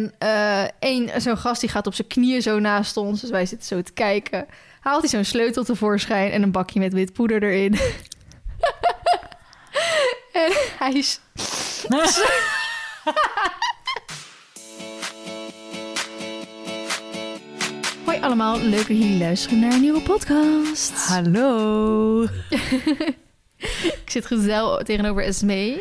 [0.00, 3.20] En eh één, zo'n gast die gaat op zijn knieën zo naast ons.
[3.20, 4.46] Dus wij zitten zo te kijken.
[4.80, 7.74] Haalt hij zo'n sleutel tevoorschijn en een bakje met wit poeder erin.
[10.42, 11.20] en hij is...
[18.04, 20.92] Hoi allemaal, leuk dat jullie luisteren naar een nieuwe podcast.
[20.92, 22.22] Hallo.
[24.04, 25.80] Ik zit gezellig tegenover Esmee.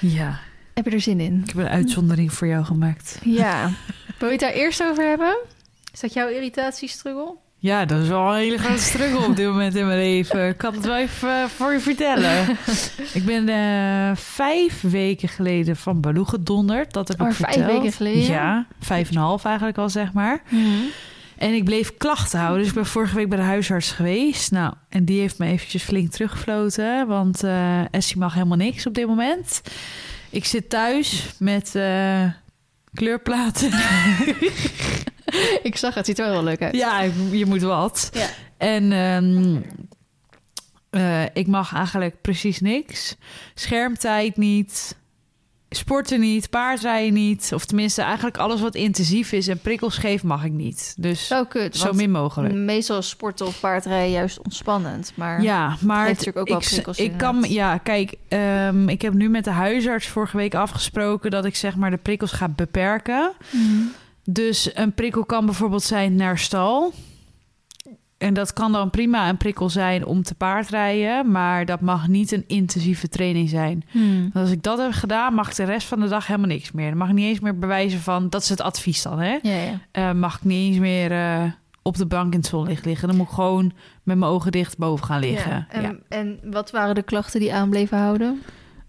[0.00, 0.40] Ja,
[0.82, 1.40] Heb je er zin in?
[1.42, 3.18] ik heb een uitzondering voor jou gemaakt.
[3.24, 3.70] Ja.
[4.18, 5.36] Wil je het daar eerst over hebben?
[5.92, 7.36] Is dat jouw irritatiestruggle?
[7.58, 10.48] Ja, dat is wel een hele grote struggle op dit moment in mijn leven.
[10.48, 12.48] Ik kan het wel even eh, voor je vertellen.
[13.18, 16.92] Ik ben eh, vijf weken geleden van Baloo gedonderd.
[16.92, 17.72] Dat heb Oh, ik vijf verteld.
[17.78, 18.22] weken geleden?
[18.32, 20.42] Ja, vijf en een half eigenlijk al, zeg maar.
[21.36, 22.58] En ik bleef klachten houden.
[22.60, 24.50] Dus ik ben vorige week bij de huisarts geweest.
[24.50, 27.06] Nou, en die heeft me eventjes flink teruggefloten.
[27.06, 29.62] Want eh Essie mag helemaal niks op dit moment.
[30.32, 32.24] Ik zit thuis met eh,
[32.94, 33.70] kleurplaten.
[35.62, 36.74] Ik zag het, ziet er wel leuk uit.
[36.74, 37.00] ja,
[37.30, 38.10] je moet wat.
[38.12, 38.28] Ja.
[38.56, 39.60] En ehm,
[40.90, 43.16] eh, ik mag eigenlijk precies niks.
[43.54, 44.96] Schermtijd niet.
[45.76, 47.50] Sporten niet, paardrijden niet.
[47.54, 50.94] Of tenminste, eigenlijk alles wat intensief is en prikkels geeft, mag ik niet.
[50.98, 51.76] Dus Zo kut.
[51.76, 52.54] zo min mogelijk.
[52.54, 55.12] Meestal is sporten of paardrijden juist ontspannend.
[55.14, 58.88] Maar Ja, maar heeft het- natuurlijk ook wel ik, prikkels ik kan, ja, kijk, ehm,
[58.88, 62.32] ik heb nu met de huisarts vorige week afgesproken dat ik zeg maar de prikkels
[62.32, 63.32] ga beperken.
[63.50, 63.62] Mhm.
[64.24, 66.92] Dus een prikkel kan bijvoorbeeld zijn naar stal.
[68.22, 72.32] En dat kan dan prima een prikkel zijn om te paardrijden, maar dat mag niet
[72.32, 73.84] een intensieve training zijn.
[73.90, 74.20] Hmm.
[74.32, 76.72] Want als ik dat heb gedaan, mag ik de rest van de dag helemaal niks
[76.72, 76.88] meer.
[76.88, 79.38] Dan mag ik niet eens meer bewijzen van, dat is het advies dan, hè?
[79.42, 79.80] Ja, ja.
[79.90, 81.42] Eh, mag ik niet eens meer eh,
[81.82, 83.08] op de bank in het zonlicht liggen.
[83.08, 83.72] Dan moet ik gewoon
[84.02, 85.66] met mijn ogen dicht boven gaan liggen.
[85.72, 85.80] Ja.
[85.80, 88.42] En, en wat waren de klachten die aan bleven houden?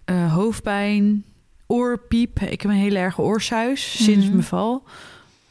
[0.04, 1.24] Eh, hoofdpijn,
[1.66, 2.40] oorpiep.
[2.40, 4.32] Ik heb een hele erge oorsuis sinds Mhm.
[4.34, 4.82] mijn val.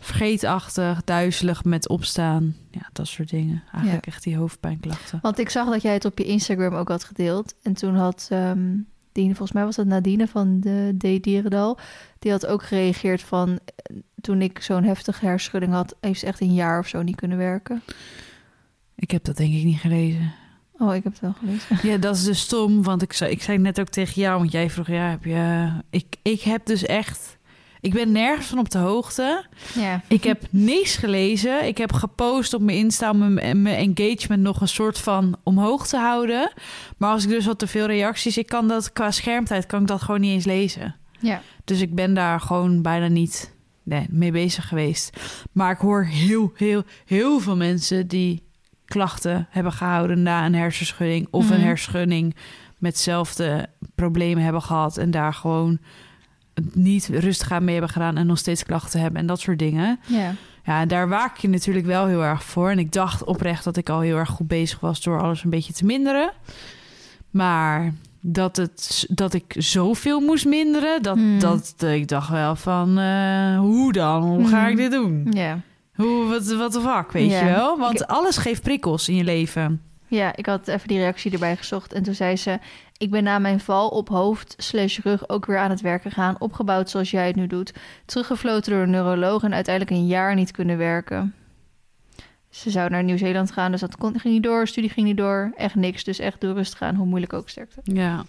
[0.04, 2.56] Vergeetachtig, duizelig met opstaan.
[2.72, 3.64] Ja, dat soort dingen.
[3.72, 5.20] Eigenlijk echt die hoofdpijnklachten.
[5.22, 7.54] Want ik zag dat jij het op je Instagram ook had gedeeld.
[7.62, 8.76] En toen had ehm
[9.14, 11.78] Dine, volgens mij was dat Nadine van de D Dierendal,
[12.20, 16.42] die had ook gereageerd van eh, toen ik zo'n heftige hersenschudding had, heeft ze echt
[16.42, 17.82] een jaar of zo niet kunnen werken.
[18.96, 20.34] Ik heb dat denk ik niet gelezen.
[20.78, 21.90] Oh, ik heb het wel gelezen.
[21.90, 22.84] Ja, dat is dus stom.
[22.84, 25.72] Want ik zei, ik zei net ook tegen jou, want jij vroeg, ja, heb je...
[25.90, 27.38] Ik, ik heb dus echt...
[27.84, 29.46] Ik ben nergens van op de hoogte.
[29.76, 30.02] Ja.
[30.08, 31.66] Ik heb niks gelezen.
[31.68, 35.88] Ik heb gepost op mijn Insta om mijn, mijn engagement nog een soort van omhoog
[35.88, 36.52] te houden.
[36.98, 38.38] Maar als ik dus wat te veel reacties...
[38.38, 40.96] Ik kan dat qua schermtijd kan ik dat gewoon niet eens lezen.
[41.20, 41.42] Ja.
[41.64, 45.18] Dus ik ben daar gewoon bijna niet nee, mee bezig geweest.
[45.52, 48.44] Maar ik hoor heel, heel, heel veel mensen die
[48.86, 51.28] klachten hebben gehouden na een hersenschudding.
[51.32, 51.66] Of een Mhm.
[51.66, 52.36] hersenschudding
[52.78, 54.98] met hetzelfde problemen hebben gehad.
[54.98, 55.80] En daar gewoon
[56.74, 60.00] niet rustig aan mee hebben gedaan en nog steeds klachten hebben en dat soort dingen.
[60.06, 60.32] Ja.
[60.66, 62.70] Ja, daar waak je natuurlijk wel heel erg voor.
[62.70, 65.50] En ik dacht oprecht dat ik al heel erg goed bezig was door alles een
[65.50, 66.32] beetje te minderen.
[67.30, 71.40] Maar dat, het, dat ik zoveel moest minderen, dat, Hmm.
[71.40, 74.22] dat ik dacht wel van eh, hoe dan?
[74.24, 74.76] Hoe ga ik Hmm.
[74.76, 75.28] dit doen?
[75.30, 75.60] Ja.
[75.96, 77.78] Hoe, wat, wat de fuck, weet je wel?
[77.78, 79.82] Want Ik- alles geeft prikkels in je leven.
[80.08, 81.94] Ja, ik had even die reactie erbij gezocht.
[81.94, 82.60] En toen zei ze...
[83.04, 86.36] Ik ben na mijn val op hoofd slash rug ook weer aan het werk gegaan.
[86.40, 87.74] Opgebouwd zoals jij het nu doet.
[88.06, 91.34] Teruggefloten door een neuroloog en uiteindelijk een jaar niet kunnen werken.
[92.50, 94.68] Ze zou naar Nieuw-Zeeland gaan, dus dat kon, ging niet door.
[94.68, 95.52] Studie ging niet door.
[95.56, 96.96] Echt niks, dus echt door rust gaan.
[96.96, 97.80] Hoe moeilijk ook sterkte.
[97.84, 98.26] Ja.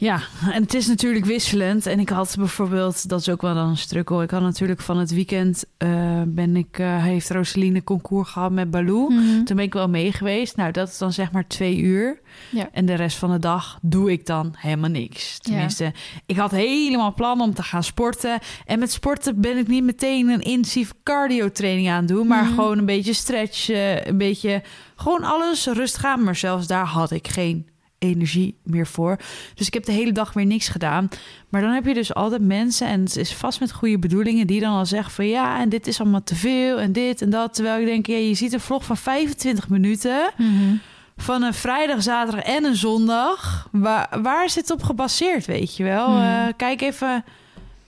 [0.00, 0.20] Ja,
[0.52, 1.86] en het is natuurlijk wisselend.
[1.86, 4.22] En ik had bijvoorbeeld, dat is ook wel dan een struggle.
[4.22, 8.70] Ik had natuurlijk van het weekend, eh, ben ik, eh, heeft Rosaline concours gehad met
[8.70, 9.06] Baloo.
[9.44, 10.56] Toen ben ik wel mee geweest.
[10.56, 12.20] Nou, dat is dan zeg maar twee uur.
[12.50, 12.68] Ja.
[12.72, 15.38] En de rest van de dag doe ik dan helemaal niks.
[15.38, 15.92] Tenminste,
[16.26, 18.38] ik had helemaal plan om te gaan sporten.
[18.66, 22.26] En met sporten ben ik niet meteen een intensief cardio training aan het doen.
[22.26, 22.54] Maar Mhm.
[22.54, 24.62] gewoon een beetje stretchen, een beetje...
[24.96, 26.24] Gewoon alles rustig aan.
[26.24, 27.66] Maar zelfs daar had ik geen
[27.98, 29.16] energie meer voor.
[29.54, 31.08] Dus ik heb de hele dag weer niks gedaan.
[31.48, 34.60] Maar dan heb je dus altijd mensen, en het is vast met goede bedoelingen, die
[34.60, 37.54] dan al zeggen van ja, en dit is allemaal te veel en dit en dat.
[37.54, 40.74] Terwijl ik denk, ja, je ziet een vlog van 25 minuten Mhm.
[41.16, 43.68] van een vrijdag, zaterdag en een zondag.
[43.72, 46.06] Waar, waar is het op gebaseerd, weet je wel?
[46.06, 46.20] Hmm.
[46.22, 47.24] Eh, kijk even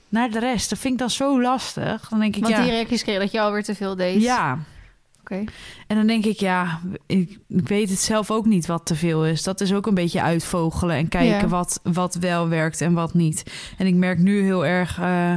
[0.08, 0.70] naar de rest.
[0.70, 2.08] Dat vind ik dan zo lastig.
[2.08, 4.22] Dan denk ik, Want ja, die reacties kreeg dat je alweer te veel deed.
[4.22, 4.58] ja.
[5.86, 9.26] En dan denk ik, ja, ik, ik weet het zelf ook niet wat te veel
[9.26, 9.42] is.
[9.42, 13.42] Dat is ook een beetje uitvogelen en kijken wat, wat wel werkt en wat niet.
[13.78, 15.34] En ik merk nu heel erg, eh,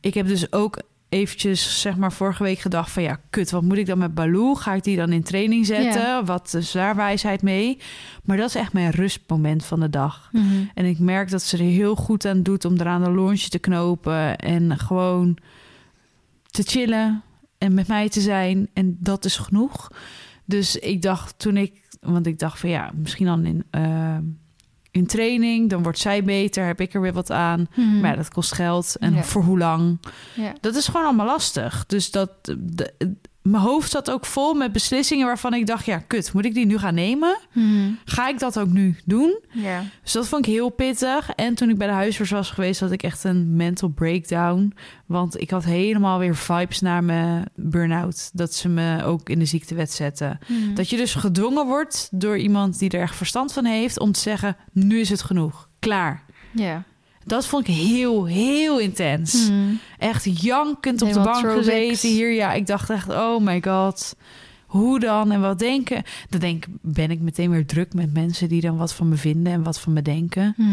[0.00, 3.02] ik heb dus ook eventjes, zeg maar, vorige week gedacht van...
[3.02, 4.54] ja, kut, wat moet ik dan met Baloo?
[4.54, 6.24] Ga ik die dan in training zetten?
[6.24, 7.78] Wat is daar wijsheid mee?
[8.24, 10.28] Maar dat is echt mijn rustmoment van de dag.
[10.32, 10.44] Mhm.
[10.74, 13.58] En ik merk dat ze er heel goed aan doet om eraan de lontje te
[13.58, 14.36] knopen...
[14.36, 15.36] en gewoon
[16.50, 17.22] te chillen
[17.62, 18.68] en met mij te zijn.
[18.72, 19.90] En dat is genoeg.
[20.44, 21.80] Dus ik dacht toen ik...
[22.00, 24.16] Want ik dacht van ja, misschien dan in, eh,
[24.90, 25.70] in training...
[25.70, 27.66] dan wordt zij beter, heb ik er weer wat aan...
[27.76, 28.00] Mhm.
[28.00, 28.96] Maar ja, dat kost geld.
[28.96, 29.22] En Ja.
[29.22, 29.98] voor hoe lang?
[30.34, 30.52] Ja.
[30.60, 31.86] Dat is gewoon allemaal lastig.
[31.86, 32.94] Dus dat, de,
[33.42, 35.84] mijn hoofd zat ook vol met beslissingen waarvan ik dacht...
[35.84, 37.38] ja, kut, moet ik die nu gaan nemen?
[37.52, 37.90] Mhm.
[38.04, 39.40] Ga ik dat ook nu doen?
[39.52, 39.84] Ja.
[40.02, 41.30] Dus dat vond ik heel pittig.
[41.30, 42.80] En toen ik bij de huisarts was geweest...
[42.80, 44.74] had ik echt een mental breakdown.
[45.06, 48.30] Want ik had helemaal weer vibes naar mijn burn-out.
[48.32, 50.38] Dat ze me ook in de ziektewet zetten.
[50.48, 50.74] Mhm.
[50.74, 53.98] Dat je dus gedwongen wordt door iemand die er echt verstand van heeft...
[53.98, 55.68] om te zeggen, nu is het genoeg.
[55.78, 56.24] Klaar.
[56.52, 56.84] Ja.
[57.24, 59.48] Dat vond ik heel, heel intens.
[59.48, 59.74] Mhm.
[59.98, 62.32] Echt jankend op de bank gezeten hier.
[62.32, 64.16] Ja, ik dacht echt, oh my god.
[64.66, 66.02] Hoe dan en wat denken?
[66.28, 69.52] Dan denk, ben ik meteen weer druk met mensen die dan wat van me vinden
[69.52, 70.54] en wat van me denken.
[70.56, 70.70] Mhm.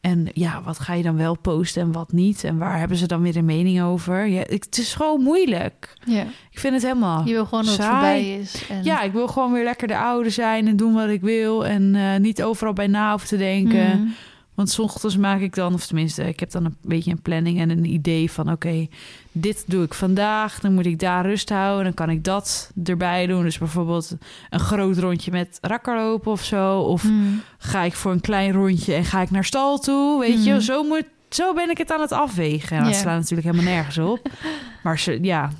[0.00, 2.44] En ja, wat ga je dan wel posten en wat niet?
[2.44, 4.26] En waar hebben ze dan weer een mening over?
[4.26, 5.94] Ja, ik, het is gewoon moeilijk.
[6.04, 6.22] Ja.
[6.50, 7.26] Ik vind het helemaal.
[7.26, 8.68] Je wil gewoon dat het voorbij is.
[8.68, 8.84] En...
[8.84, 11.66] Ja, ik wil gewoon weer lekker de oude zijn en doen wat ik wil.
[11.66, 14.00] En eh, niet overal bij na hoeven te denken.
[14.00, 14.08] Mhm.
[14.54, 17.58] Want 's ochtends maak ik dan, of tenminste, ik heb dan een beetje een planning
[17.60, 18.86] en een idee van: oké,
[19.32, 20.60] dit doe ik vandaag.
[20.60, 21.84] Dan moet ik daar rust houden.
[21.84, 23.42] Dan kan ik dat erbij doen.
[23.42, 24.16] Dus bijvoorbeeld
[24.50, 26.78] een groot rondje met rakker lopen of zo.
[26.78, 27.14] Of Mhm.
[27.58, 30.20] ga ik voor een klein rondje en ga ik naar stal toe.
[30.20, 30.60] Weet je, Mhm.
[30.60, 32.76] zo, moet, zo ben ik het aan het afwegen.
[32.76, 32.98] En dat Ja.
[33.00, 34.28] slaat natuurlijk helemaal nergens op.
[34.84, 35.50] maar ze, ja,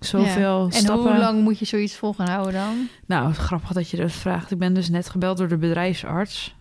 [0.00, 0.64] zoveel Ja.
[0.64, 1.10] En stappen.
[1.10, 2.88] hoe lang moet je zoiets vol gaan houden dan?
[3.06, 4.50] Nou, grappig dat je dat vraagt.
[4.50, 6.54] Ik ben dus net gebeld door de bedrijfsarts.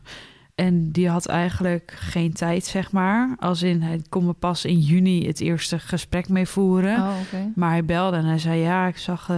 [0.57, 3.35] En die had eigenlijk geen tijd, zeg maar.
[3.39, 6.97] Als in, hij kon me pas in juni het eerste gesprek mee voeren.
[6.97, 7.15] Oh.
[7.55, 8.59] Maar hij belde en hij zei...
[8.59, 9.37] ja, ik zag eh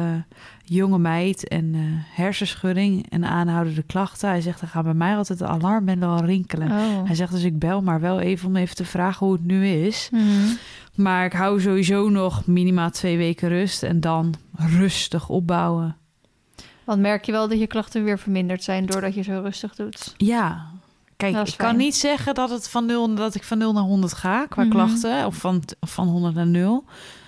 [0.63, 1.81] jonge meid en eh,
[2.15, 4.29] hersenschudding en aanhoudende klachten.
[4.29, 6.71] Hij zegt, er gaan bij mij altijd de alarmbellen al rinkelen.
[6.71, 7.05] Oh.
[7.05, 9.67] Hij zegt dus, ik bel maar wel even om even te vragen hoe het nu
[9.67, 10.09] is.
[10.11, 10.23] Mhm.
[10.95, 13.83] Maar ik hou sowieso nog minimaal twee weken rust...
[13.83, 15.95] en dan rustig opbouwen.
[16.83, 20.13] Want merk je wel dat je klachten weer verminderd zijn doordat je zo rustig doet?
[20.17, 20.65] Ja.
[21.19, 24.13] Kijk, ik kan niet zeggen dat, het van 0, dat ik van 0 naar 100
[24.13, 24.71] ga qua Mhm.
[24.71, 25.25] klachten.
[25.25, 26.85] Of van, of van 100 naar 0.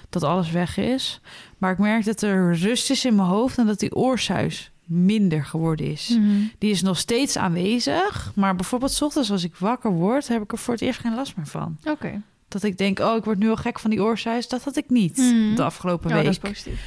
[0.09, 1.21] Dat alles weg is.
[1.57, 5.45] Maar ik merk dat er rust is in mijn hoofd en dat die oorsuis minder
[5.45, 6.09] geworden is.
[6.19, 6.29] Mhm.
[6.57, 8.31] Die is nog steeds aanwezig.
[8.35, 11.15] Maar bijvoorbeeld 's ochtends als ik wakker word, heb ik er voor het eerst geen
[11.15, 11.77] last meer van.
[11.83, 12.21] Oké.
[12.47, 14.47] Dat ik denk, oh, ik word nu al gek van die oorsuis.
[14.47, 15.55] Dat had ik niet Mhm.
[15.55, 16.51] de afgelopen Oh, dat is week.
[16.51, 16.81] positief.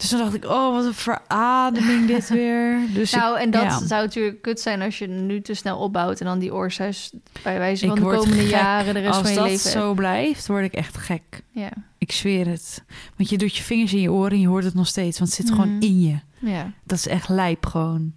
[0.00, 2.78] Dus dan dacht ik, oh, wat een verademing dit weer.
[2.94, 3.86] Dus Nou, ik- en dat ja.
[3.86, 6.20] zou natuurlijk kut zijn als je nu te snel opbouwt...
[6.20, 7.12] en dan die oorsuis
[7.42, 8.94] bij wijze Ik van de word komende gek jaren...
[8.94, 11.22] de rest Als van je dat zo blijft, word ik echt gek.
[11.50, 11.70] Ja.
[11.98, 12.84] Ik zweer het.
[13.16, 15.18] Want je doet je vingers in je oren en je hoort het nog steeds.
[15.18, 15.82] Want het zit gewoon Mhm.
[15.82, 16.18] in je.
[16.38, 16.72] ja.
[16.84, 18.12] Dat is echt lijp gewoon.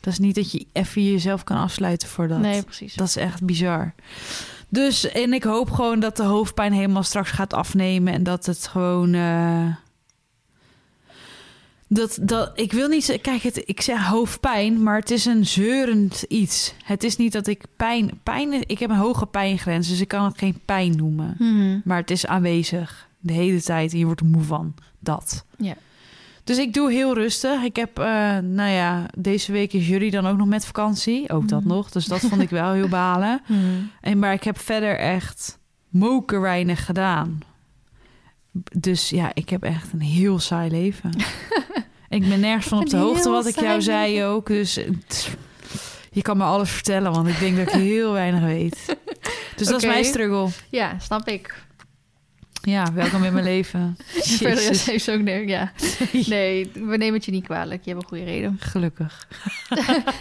[0.00, 2.38] Dat is niet dat je even jezelf kan afsluiten voor dat.
[2.38, 2.94] Nee, precies.
[2.94, 3.94] Dat is echt bizar.
[4.68, 8.12] Dus, en ik hoop gewoon dat de hoofdpijn helemaal straks gaat afnemen.
[8.12, 9.14] En dat het gewoon...
[9.14, 9.66] eh,
[11.94, 13.18] dat, dat, ik wil niet...
[13.22, 16.74] Kijk, het, ik zeg hoofdpijn, maar het is een zeurend iets.
[16.84, 18.20] Het is niet dat ik pijn...
[18.22, 21.34] pijn ik heb een hoge pijngrens, dus ik kan het geen pijn noemen.
[21.38, 21.80] Mhm.
[21.84, 24.74] Maar het is aanwezig de hele tijd en je wordt er moe van.
[24.98, 25.44] Dat.
[25.56, 25.74] Ja.
[26.44, 27.62] Dus ik doe heel rustig.
[27.62, 28.04] Ik heb, eh,
[28.38, 31.30] nou ja, deze week is jullie dan ook nog met vakantie.
[31.30, 31.68] Ook dat Mhm.
[31.68, 31.90] nog.
[31.90, 33.40] Dus dat vond ik wel heel balen.
[33.46, 33.60] Mhm.
[34.00, 35.58] En, maar ik heb verder echt
[35.88, 37.38] moker weinig gedaan.
[38.78, 41.10] Dus ja, ik heb echt een heel saai leven.
[42.14, 44.46] ik ben nergens van op de hoogte, wat ik jou zei ook.
[44.46, 44.74] Dus
[46.10, 48.96] je kan me alles vertellen, want ik denk dat ik heel weinig weet.
[49.56, 50.48] Dus dat is mijn struggle.
[50.68, 51.62] Ja, snap ik.
[52.62, 53.96] Ja, welkom in mijn leven.
[54.38, 55.72] Verder is heeft ook nee, ja.
[56.26, 57.84] Nee, we nemen het je niet kwalijk.
[57.84, 58.56] Je hebt een goede reden.
[58.60, 59.28] Gelukkig.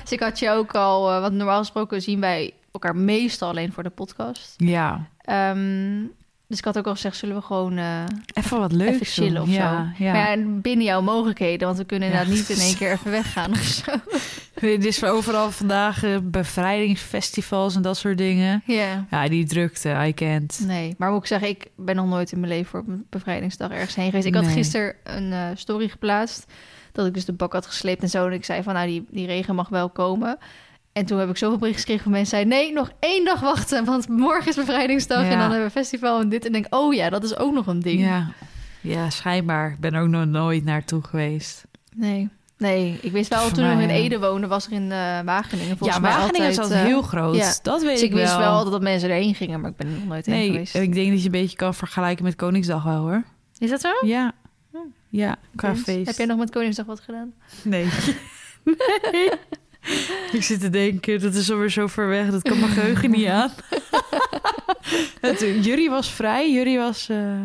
[0.01, 3.73] Dus ik had je ook al, eh, want normaal gesproken zien wij elkaar meestal alleen
[3.73, 4.53] voor de podcast.
[4.57, 6.03] Ja, Ehm,
[6.47, 9.33] dus ik had ook al gezegd, zullen we gewoon eh, even wat leuks even chillen
[9.33, 9.43] doen.
[9.43, 10.03] of ja, zo.
[10.03, 10.11] Ja.
[10.11, 13.51] Maar ja, binnen jouw mogelijkheden, want we kunnen inderdaad niet in één keer even weggaan
[13.51, 13.91] of zo.
[14.59, 18.61] Dit is overal vandaag eh, bevrijdingsfestivals en dat soort dingen.
[18.65, 19.05] Ja.
[19.09, 20.59] Ja, die drukte, I can't.
[20.65, 23.71] Nee, maar moet ik zeggen, ik ben nog nooit in mijn leven voor een bevrijdingsdag
[23.71, 24.27] ergens heen geweest.
[24.27, 26.45] Ik had gisteren een eh, story geplaatst
[26.91, 28.25] dat ik dus de bak had gesleept en zo.
[28.27, 30.37] En ik zei van, nou, die, die regen mag wel komen.
[30.93, 32.65] En toen heb ik zoveel berichten gekregen van mensen die zeiden...
[32.67, 35.23] nee, nog één dag wachten, want morgen is bevrijdingsdag...
[35.23, 35.29] Ja.
[35.29, 36.45] en dan hebben we festival en dit.
[36.45, 37.99] En denk oh ja, dat is ook nog een ding.
[37.99, 38.31] Ja.
[38.81, 39.71] ja, schijnbaar.
[39.71, 41.63] Ik ben er ook nog nooit naartoe geweest.
[41.95, 42.97] Nee, nee.
[43.01, 43.89] Ik wist wel, toen ik mij, in.
[43.89, 47.01] Ede woonde, was er in eh, Wageningen volgens ja, mij Wageningen is altijd eh, heel
[47.01, 47.35] groot.
[47.35, 47.53] ja.
[47.61, 48.47] Dat weet Dus ik ik wist wel.
[48.49, 50.75] altijd dat mensen erheen gingen, maar ik ben er nog nooit heen Nee, geweest.
[50.75, 53.23] ik denk dat je een beetje kan vergelijken met Koningsdag wel hoor.
[53.57, 53.89] Is dat zo?
[54.01, 54.31] Ja.
[54.71, 54.77] Hm.
[55.09, 56.05] Ja, qua feest.
[56.07, 57.33] Heb jij nog met Koningsdag wat gedaan?
[57.63, 57.85] Nee.
[59.11, 59.29] nee.
[60.37, 62.29] Ik zit te denken, dat is alweer zo ver weg.
[62.29, 63.51] Dat kan mijn geheugen niet aan.
[65.21, 66.51] Het, Jury was vrij.
[66.51, 67.41] Jury was, eh,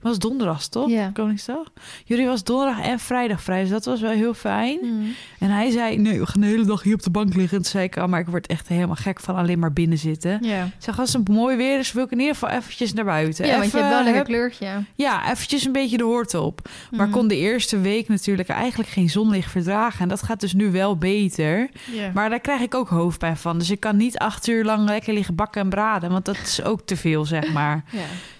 [0.00, 0.88] was donderdag, toch?
[0.90, 1.10] Ja.
[1.12, 1.64] Koningsdag.
[2.04, 3.60] Jury was donderdag en vrijdag vrij.
[3.60, 4.78] Dus dat was wel heel fijn.
[4.82, 5.12] Mm.
[5.38, 7.56] En hij zei, nee, we gaan de hele dag hier op de bank liggen.
[7.56, 9.98] En toen zei ik, oh, maar ik word echt helemaal gek van alleen maar binnen
[9.98, 10.38] zitten.
[10.42, 10.64] Ja.
[10.64, 13.46] Ik zeg, als het mooi weer is, wil ik in ieder geval eventjes naar buiten.
[13.46, 14.84] ja, want je Even, hebt wel een lekker kleurtje.
[14.94, 16.68] Ja, eventjes een beetje de hoort op.
[16.90, 17.12] Maar Mm.
[17.12, 20.00] kon de eerste week natuurlijk eigenlijk geen zonlicht verdragen.
[20.00, 21.68] En dat gaat dus nu wel beter.
[22.14, 23.58] Maar daar krijg ik ook hoofdpijn van.
[23.58, 26.10] Dus ik kan niet acht uur lang lekker liggen bakken en braden.
[26.10, 27.84] Want dat is ook te veel, zeg maar.
[27.92, 27.98] ja.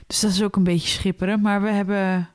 [0.08, 1.40] Dus dat is ook een beetje schipperen.
[1.40, 2.28] Maar we hebben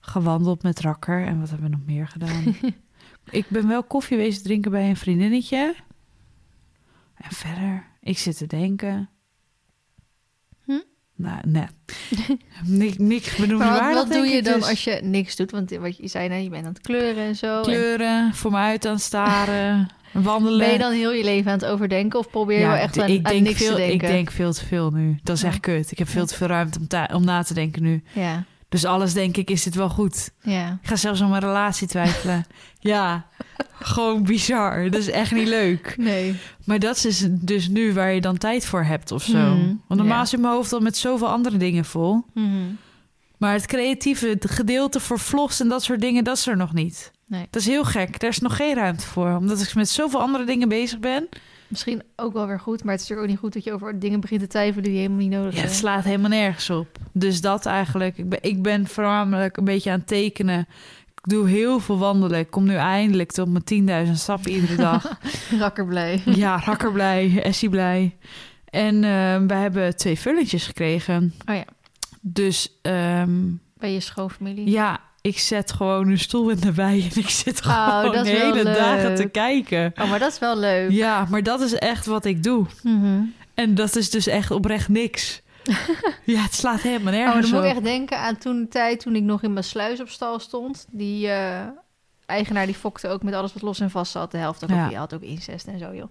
[0.00, 1.26] gewandeld met Rakker.
[1.26, 2.56] En wat hebben we nog meer gedaan?
[3.30, 5.74] ik ben wel koffie wezen drinken bij een vriendinnetje.
[7.14, 9.10] En verder, ik zit te denken.
[10.64, 10.80] Hm?
[11.16, 11.66] Nou, nee.
[12.64, 14.68] Niks, niks Maar wat, benoemenswaardig, wat doe je dan dus.
[14.68, 15.50] als je niks doet?
[15.50, 17.56] Want wat je zei, nou, je bent aan het kleuren en zo.
[17.56, 20.58] En Kleuren, voor me uit aan het staren, wandelen.
[20.58, 22.18] ben je dan heel je leven aan het overdenken?
[22.18, 23.94] Of probeer je Ja, wel echt aan, ik aan denk niks veel, te denken?
[23.94, 25.18] Ik denk veel te veel nu.
[25.22, 25.48] Dat is Ja.
[25.48, 25.90] echt kut.
[25.90, 28.02] Ik heb veel te veel ruimte om, ta- om na te denken nu.
[28.12, 30.30] Ja, Dus alles denk ik, is dit wel goed?
[30.42, 30.78] ja.
[30.82, 32.44] Ik ga zelfs aan mijn relatie twijfelen.
[32.80, 33.26] ja,
[33.80, 34.90] gewoon bizar.
[34.90, 35.94] Dat is echt niet leuk.
[35.98, 36.34] Nee.
[36.64, 39.36] Maar dat is dus nu waar je dan tijd voor hebt of zo.
[39.38, 40.24] Hmm, Want normaal ja.
[40.24, 42.22] zit mijn hoofd al met zoveel andere dingen vol.
[42.34, 42.46] Mhm.
[43.38, 46.72] Maar het creatieve het gedeelte voor vlogs en dat soort dingen, dat is er nog
[46.72, 47.11] niet.
[47.26, 47.46] Nee.
[47.50, 48.20] Dat is heel gek.
[48.20, 49.36] Daar is nog geen ruimte voor.
[49.36, 51.28] Omdat ik met zoveel andere dingen bezig ben.
[51.68, 53.98] Misschien ook wel weer goed, maar het is natuurlijk ook niet goed dat je over
[53.98, 55.78] dingen begint te twijfelen die je helemaal niet nodig Ja, het hebt.
[55.80, 56.98] slaat helemaal nergens op.
[57.12, 58.18] Dus dat eigenlijk.
[58.18, 60.58] Ik ben, ik ben voornamelijk een beetje aan het tekenen.
[61.14, 62.38] Ik doe heel veel wandelen.
[62.38, 65.18] Ik kom nu eindelijk tot mijn 10.000 stappen iedere dag.
[65.58, 66.22] Rakker blij.
[66.24, 68.16] ja, rakker blij, Essie blij.
[68.64, 71.34] En eh, we hebben twee vulletjes gekregen.
[71.48, 71.64] Oh ja,
[72.20, 73.40] Dus ehm,
[73.76, 74.70] bij je schoonfamilie.
[74.70, 78.30] ja, ik zet gewoon een stoel in de wei en ik zit Oh, gewoon de
[78.30, 79.92] hele dagen te kijken.
[80.00, 80.90] Oh, maar dat is wel leuk.
[80.90, 82.66] Ja, maar dat is echt wat ik doe.
[82.82, 83.22] Mhm.
[83.54, 85.42] En dat is dus echt oprecht niks.
[86.24, 88.68] ja, het slaat helemaal Oh, nergens maar dan moet ik echt denken aan toen de
[88.68, 90.86] tijd toen ik nog in mijn sluis op stal stond.
[90.90, 91.60] Die eh,
[92.26, 94.30] eigenaar die fokte ook met alles wat los en vast zat.
[94.30, 94.70] De helft ook.
[94.70, 94.88] Ja.
[94.88, 96.10] Die had ook incest en zo, joh.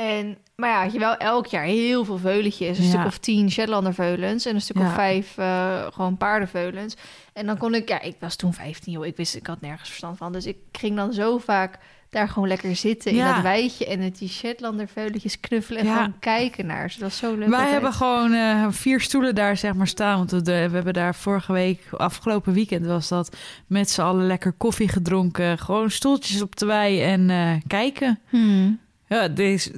[0.00, 2.78] En, maar ja, had je wel elk jaar heel veel veuletjes.
[2.78, 2.90] Een Ja.
[2.90, 4.86] stuk of tien Shetlander veulens en een stuk Ja.
[4.86, 6.96] of vijf eh, gewoon paardenveulens.
[7.32, 9.06] En dan kon ik, ja, ik was toen 15, joh.
[9.06, 10.32] Ik wist, ik had nergens verstand van.
[10.32, 11.78] Dus ik ging dan zo vaak
[12.10, 15.94] daar gewoon lekker zitten in dat weidje en met die Shetlander veuletjes knuffelen en Ja.
[15.96, 16.98] gewoon kijken naar ze.
[16.98, 17.38] Dat was zo leuk.
[17.48, 17.70] Wij altijd.
[17.72, 20.16] hebben gewoon eh, vier stoelen daar zeg maar staan.
[20.16, 23.36] Want we, we hebben daar vorige week, afgelopen weekend was dat,
[23.66, 25.58] met z'n allen lekker koffie gedronken.
[25.58, 28.18] Gewoon stoeltjes op de wei en eh, kijken.
[28.28, 28.78] Hmm.
[29.08, 29.70] Ja, is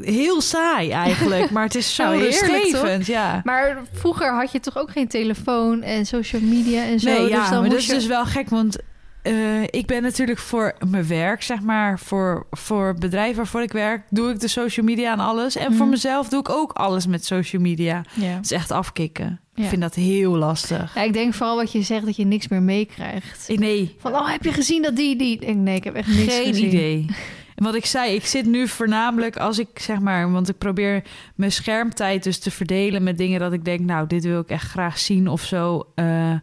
[0.00, 3.06] heel saai eigenlijk, maar het is zo Nou, rustgevend.
[3.06, 3.40] Ja.
[3.44, 7.08] Maar vroeger had je toch ook geen telefoon en social media en zo.
[7.10, 7.92] Nee, dus ja, dan maar dat is je...
[7.94, 8.76] dus wel gek, want
[9.22, 13.72] eh, ik ben natuurlijk voor mijn werk, zeg maar, voor, voor het bedrijf waarvoor ik
[13.72, 15.56] werk, doe ik de social media en alles.
[15.56, 15.88] En voor Mhm.
[15.88, 18.04] mezelf doe ik ook alles met social media.
[18.14, 18.26] Ja.
[18.26, 19.40] Het is echt afkicken.
[19.54, 19.62] Ja.
[19.62, 20.94] Ik vind dat heel lastig.
[20.94, 23.48] ja, ik denk vooral wat je zegt dat je niks meer meekrijgt.
[23.56, 25.32] Nee, Van, oh, heb je gezien dat die, die...
[25.32, 26.66] Ik denk, Nee, ik heb echt niks geen gezien.
[26.66, 27.06] idee.
[27.54, 31.02] En wat ik zei, ik zit nu voornamelijk als ik zeg maar, want ik probeer
[31.34, 34.70] mijn schermtijd dus te verdelen met dingen dat ik denk, nou, dit wil ik echt
[34.70, 35.86] graag zien of zo.
[35.94, 36.34] Eh,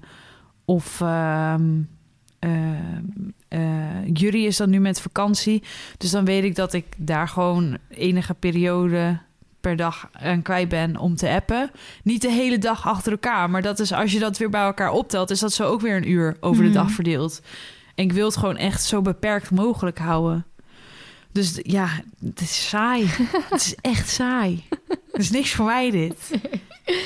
[0.66, 1.82] of ehm
[2.40, 3.04] ehm,
[3.48, 5.64] eh, Jury is dan nu met vakantie,
[5.98, 9.20] dus dan weet ik dat ik daar gewoon enige periode
[9.62, 11.72] per dag aan kwijt ben om te appen.
[12.04, 14.92] Niet de hele dag achter elkaar, maar dat is als je dat weer bij elkaar
[14.92, 16.78] optelt, is dat zo ook weer een uur over de Mhm.
[16.78, 17.42] dag verdeeld.
[17.96, 20.46] En ik wil het gewoon echt zo beperkt mogelijk houden.
[21.32, 21.90] Dus ja,
[22.26, 23.06] het is saai.
[23.50, 24.64] het is echt saai.
[24.88, 26.32] Het is niks voor mij dit.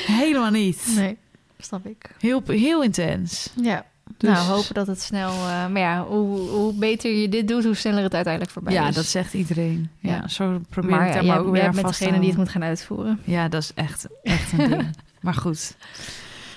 [0.05, 0.83] Helemaal niet.
[0.95, 1.17] Nee,
[1.59, 2.15] snap ik.
[2.19, 3.49] Heel, heel intens.
[3.61, 3.85] Ja.
[4.17, 5.29] Dus- Nou, hopen dat het snel...
[5.31, 8.87] eh, maar ja, hoe, hoe beter je dit doet, hoe sneller het uiteindelijk voorbij Ja,
[8.87, 8.95] is.
[8.95, 9.89] dat zegt iedereen.
[9.99, 10.27] Ja, Ja.
[10.27, 12.37] zo probeer maar ik ja, daar maar ook weer aan vast te degene die het
[12.37, 13.19] moet gaan uitvoeren.
[13.23, 14.89] Ja, dat is echt, echt een ding.
[15.21, 15.75] Maar goed,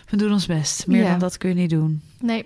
[0.08, 0.86] we doen ons best.
[0.86, 1.10] Meer Ja.
[1.10, 2.02] dan dat kun je niet doen.
[2.20, 2.44] Nee.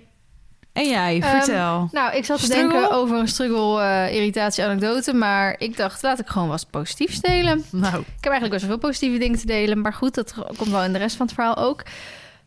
[0.73, 1.89] En jij, Ehm, vertel.
[1.91, 2.69] Nou, ik zat te Struggle?
[2.71, 5.13] denken over een struggle, eh, irritatie, anekdote.
[5.13, 7.63] Maar ik dacht, laat ik gewoon wat positiefs delen.
[7.71, 9.81] nou, Ik heb eigenlijk best wel veel positieve dingen te delen.
[9.81, 11.83] Maar goed, dat komt wel in de rest van het verhaal ook.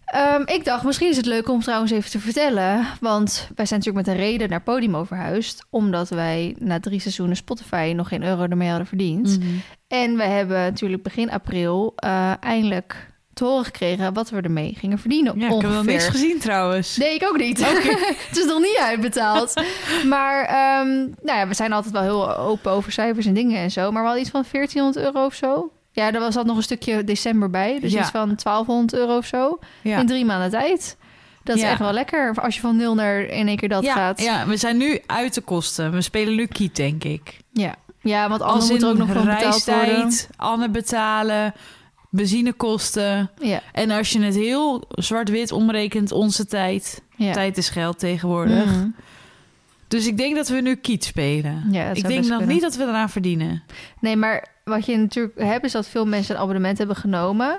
[0.05, 2.87] Ehm, ik dacht, misschien is het leuk om trouwens even te vertellen.
[3.01, 5.67] Want wij zijn natuurlijk met een reden naar Podimo verhuisd.
[5.71, 9.39] Omdat wij na drie seizoenen Spotify nog geen euro ermee hadden verdiend.
[9.39, 9.49] mhm.
[9.89, 14.99] En we hebben natuurlijk begin april eh, eindelijk te horen gekregen wat we ermee gingen
[14.99, 15.39] verdienen.
[15.39, 16.97] ja, ik heb wel niks gezien trouwens.
[16.97, 17.67] Nee, ik ook niet.
[18.29, 19.53] het is nog niet uitbetaald.
[20.09, 23.71] maar ehm, nou ja, we zijn altijd wel heel open over cijfers en dingen en
[23.71, 23.91] zo.
[23.91, 25.71] Maar wel iets van 1400 euro of zo.
[25.93, 27.79] Ja, er was al nog een stukje december bij.
[27.81, 28.01] Dus Ja.
[28.01, 29.59] iets van 1200 euro of zo.
[29.83, 29.99] Ja.
[29.99, 30.97] In drie maanden tijd.
[31.45, 31.69] Dat is Ja.
[31.71, 34.21] echt wel lekker als je van nul naar in één keer dat gaat.
[34.23, 35.93] ja, we zijn nu uit de kosten.
[35.93, 37.37] We spelen nu kiet, denk ik.
[37.53, 37.75] ja.
[38.01, 40.13] Ja, want anders moet er ook nog gewoon betaald worden.
[40.37, 41.55] Anne betalen,
[42.15, 43.31] benzinekosten.
[43.41, 47.03] Ja, En als je het heel zwart-wit omrekent, onze tijd.
[47.17, 47.33] ja.
[47.33, 48.65] Tijd is geld tegenwoordig.
[48.65, 48.87] Mhm.
[49.89, 51.65] Dus ik denk dat we nu kiet spelen.
[51.71, 53.63] Ja, ik denk nog niet dat we eraan verdienen.
[54.01, 57.59] Nee, maar wat je natuurlijk hebt, is dat veel mensen een abonnement hebben genomen.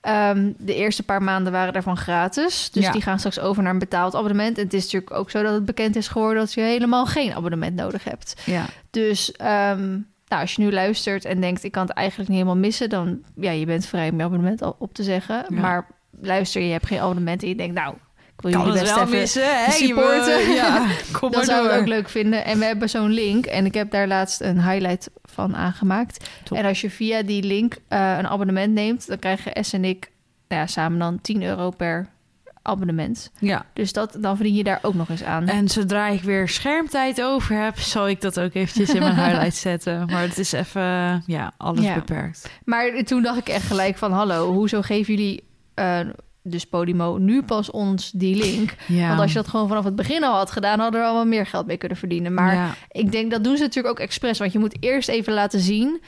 [0.00, 2.70] Ehm, de eerste paar maanden waren daarvan gratis.
[2.72, 2.92] Dus Ja.
[2.92, 4.58] die gaan straks over naar een betaald abonnement.
[4.58, 7.34] En het is natuurlijk ook zo dat het bekend is geworden dat je helemaal geen
[7.34, 8.42] abonnement nodig hebt.
[8.46, 8.64] Ja.
[8.90, 9.98] Dus ehm,
[10.32, 13.22] nou, als je nu luistert en denkt, ik kan het eigenlijk niet helemaal missen, dan
[13.36, 15.44] ja, je bent vrij om je abonnement al op te zeggen.
[15.48, 15.60] Ja.
[15.60, 15.86] Maar
[16.20, 17.94] luister, je hebt geen abonnement en je denkt, nou,
[18.36, 19.70] ik wil Kan jullie best wel even missen, hè?
[19.70, 20.38] supporten.
[20.48, 20.86] Je- Ja,
[21.18, 22.44] kom dat maar zouden we ook leuk vinden.
[22.44, 23.46] En we hebben zo'n link.
[23.46, 26.30] En ik heb daar laatst een highlight van aangemaakt.
[26.44, 26.58] Top.
[26.58, 29.06] En als je via die link eh, een abonnement neemt...
[29.06, 30.10] dan krijgen S en ik
[30.48, 32.08] nou ja, samen dan 10 euro per
[32.62, 33.30] abonnement.
[33.38, 33.64] Ja.
[33.72, 35.48] Dus dat, dan verdien je daar ook nog eens aan.
[35.48, 39.54] En zodra ik weer schermtijd over heb, zal ik dat ook eventjes in mijn highlight
[39.70, 40.06] zetten.
[40.06, 41.94] Maar het is even, ja, alles Ja.
[41.94, 42.50] beperkt.
[42.64, 44.12] Maar toen dacht ik echt gelijk van...
[44.12, 45.44] hallo, hoezo geven jullie...
[45.74, 46.00] eh,
[46.44, 48.74] dus Podimo nu pas ons die link.
[48.86, 49.08] Ja.
[49.08, 50.78] Want als je dat gewoon vanaf het begin al had gedaan...
[50.78, 52.34] hadden we al wel meer geld mee kunnen verdienen.
[52.34, 52.74] Maar Ja.
[52.88, 54.38] Ik denk dat doen ze natuurlijk ook expres.
[54.38, 56.00] Want je moet eerst even laten zien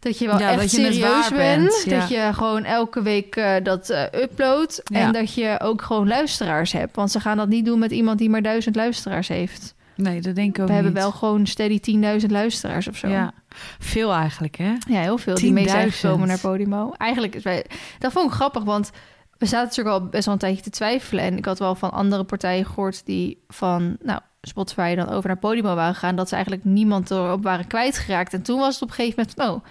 [0.00, 1.82] dat je wel Ja, echt serieus bent.
[1.84, 1.98] ja.
[1.98, 4.80] Dat je gewoon elke week eh, dat eh uploadt.
[4.84, 5.00] Ja.
[5.00, 6.96] En dat je ook gewoon luisteraars hebt.
[6.96, 9.74] Want ze gaan dat niet doen met iemand die maar duizend luisteraars heeft.
[9.94, 11.80] Nee, dat denk ik ook We hebben wel gewoon steady
[12.20, 13.08] 10.000 luisteraars of zo.
[13.08, 13.32] Ja,
[13.78, 14.72] veel eigenlijk, hè?
[14.88, 15.94] Ja, heel veel die mee zijn 10.000.
[15.96, 16.92] gekomen naar Podimo.
[16.96, 17.64] Eigenlijk, is wij,
[17.98, 18.90] dat vond ik grappig, want
[19.38, 21.24] we zaten natuurlijk al best wel een tijdje te twijfelen.
[21.24, 25.38] En ik had wel van andere partijen gehoord die van nou, Spotify dan over naar
[25.38, 26.16] Podimo waren gegaan...
[26.16, 28.32] dat ze eigenlijk niemand erop waren kwijtgeraakt.
[28.32, 29.64] En toen was het op een gegeven moment van, oh,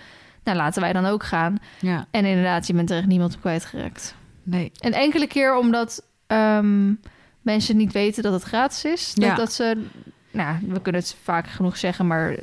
[0.53, 1.57] nou laten wij dan ook gaan.
[1.79, 4.15] Ja, En inderdaad, je bent er echt niemand op kwijtgeraakt.
[4.43, 4.71] nee.
[4.79, 6.93] En enkele keer omdat ehm,
[7.41, 9.13] mensen niet weten dat het gratis is.
[9.13, 9.35] Dat, Ja.
[9.35, 9.83] dat ze,
[10.31, 12.35] nou, we kunnen het vaak genoeg zeggen, maar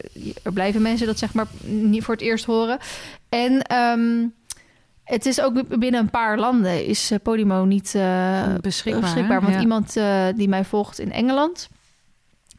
[0.42, 2.78] er blijven mensen dat zeg maar niet voor het eerst horen.
[3.28, 4.26] En ehm,
[5.04, 9.40] het is ook binnen een paar landen is eh, Podimo niet eh, beschikbaar.
[9.40, 9.60] Want Ja.
[9.60, 11.68] iemand eh, die mij volgt in Engeland.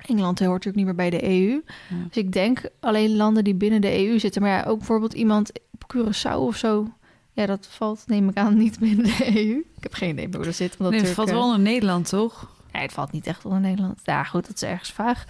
[0.08, 1.62] Engeland hoort natuurlijk niet meer bij de EU.
[1.90, 1.96] Ja.
[2.08, 4.42] Dus ik denk alleen landen die binnen de EU zitten.
[4.42, 6.88] Maar ja, ook bijvoorbeeld iemand op Curaçao of zo.
[7.34, 9.58] Ja, dat valt, neem ik aan, niet binnen de EU.
[9.78, 10.78] Ik heb geen idee hoe dat zit.
[10.78, 12.42] Want Nee, dat het valt natuurlijk, wel in Nederland, toch?
[12.68, 14.00] eh, Nee, het valt niet echt onder Nederland.
[14.04, 15.26] Ja, goed, dat is ergens vaag.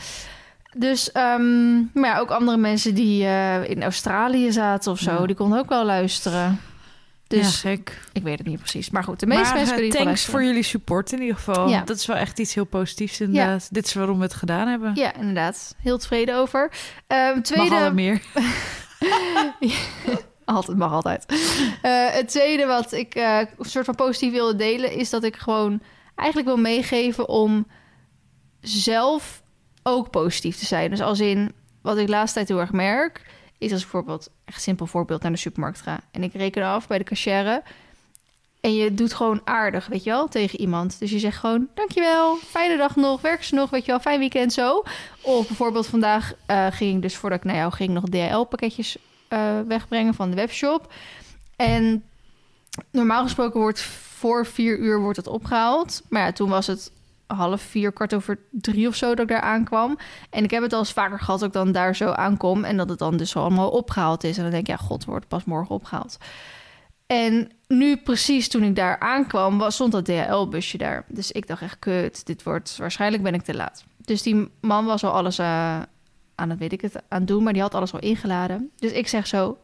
[0.78, 5.26] Dus, ehm, maar ja, ook andere mensen die eh, in Australië zaten of zo, Ja.
[5.26, 6.60] die konden ook wel luisteren.
[7.28, 8.00] Dus ja, gek.
[8.14, 8.90] ik weet het niet precies.
[8.90, 11.70] Maar goed, de meeste maar mensen kunnen ieder thanks voor jullie support in ieder geval.
[11.70, 11.82] Ja.
[11.82, 13.74] Dat is wel echt iets heel positiefs inderdaad.
[13.74, 14.96] Dit is waarom we het gedaan hebben.
[14.96, 15.76] Ja, inderdaad.
[15.82, 16.72] Heel tevreden over.
[17.08, 17.92] Mag tweede...
[17.94, 18.22] meer.
[20.46, 21.26] Altijd, mag altijd.
[21.82, 24.92] Eh, het tweede wat ik eh, een soort van positief wilde delen...
[24.92, 25.82] is dat ik gewoon
[26.16, 27.68] eigenlijk wil meegeven om
[28.62, 29.44] zelf
[29.84, 30.90] ook positief te zijn.
[30.90, 33.22] Dus als in, wat ik de laatste tijd heel erg merk...
[33.58, 36.00] is als ik bijvoorbeeld, echt simpel voorbeeld, naar de supermarkt ga...
[36.12, 37.62] en ik reken af bij de cashier...
[38.62, 41.00] en je doet gewoon aardig, weet je wel, tegen iemand.
[41.00, 44.20] Dus je zegt gewoon, dankjewel, fijne dag nog, werk ze nog, weet je wel, fijn
[44.20, 44.84] weekend zo.
[45.22, 47.90] Of bijvoorbeeld vandaag eh, ging ik dus, voordat ik naar jou ging...
[47.90, 50.94] nog DHL-pakketjes eh, wegbrengen van de webshop.
[51.56, 52.04] En
[52.92, 56.02] normaal gesproken wordt voor vier uur wordt het opgehaald.
[56.10, 56.92] Maar ja, toen was het
[57.28, 59.98] half vier, kwart over drie of zo dat ik daar aankwam.
[60.30, 62.64] En ik heb het al eens vaker gehad dat ik dan daar zo aankom...
[62.64, 64.38] en dat het dan dus allemaal opgehaald is.
[64.38, 66.18] En dan denk ik, ja, god, wordt pas morgen opgehaald.
[67.08, 71.06] En nu precies toen ik daar aankwam, was, stond dat DHL-busje daar.
[71.08, 72.78] Dus ik dacht echt, kut, dit wordt...
[72.78, 73.84] Waarschijnlijk ben ik te laat.
[73.98, 75.82] Dus die man was al alles eh,
[76.36, 77.44] aan het, weet ik het, aan het doen...
[77.44, 78.72] maar die had alles al ingeladen.
[78.76, 79.58] Dus ik zeg zo,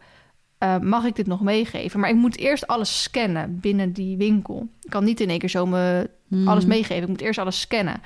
[0.64, 2.00] eh, mag ik dit nog meegeven?
[2.00, 4.68] Maar ik moet eerst alles scannen binnen die winkel.
[4.82, 6.48] Ik kan niet in één keer zo me Hmm.
[6.48, 7.02] alles meegeven.
[7.04, 8.02] Ik moet eerst alles scannen.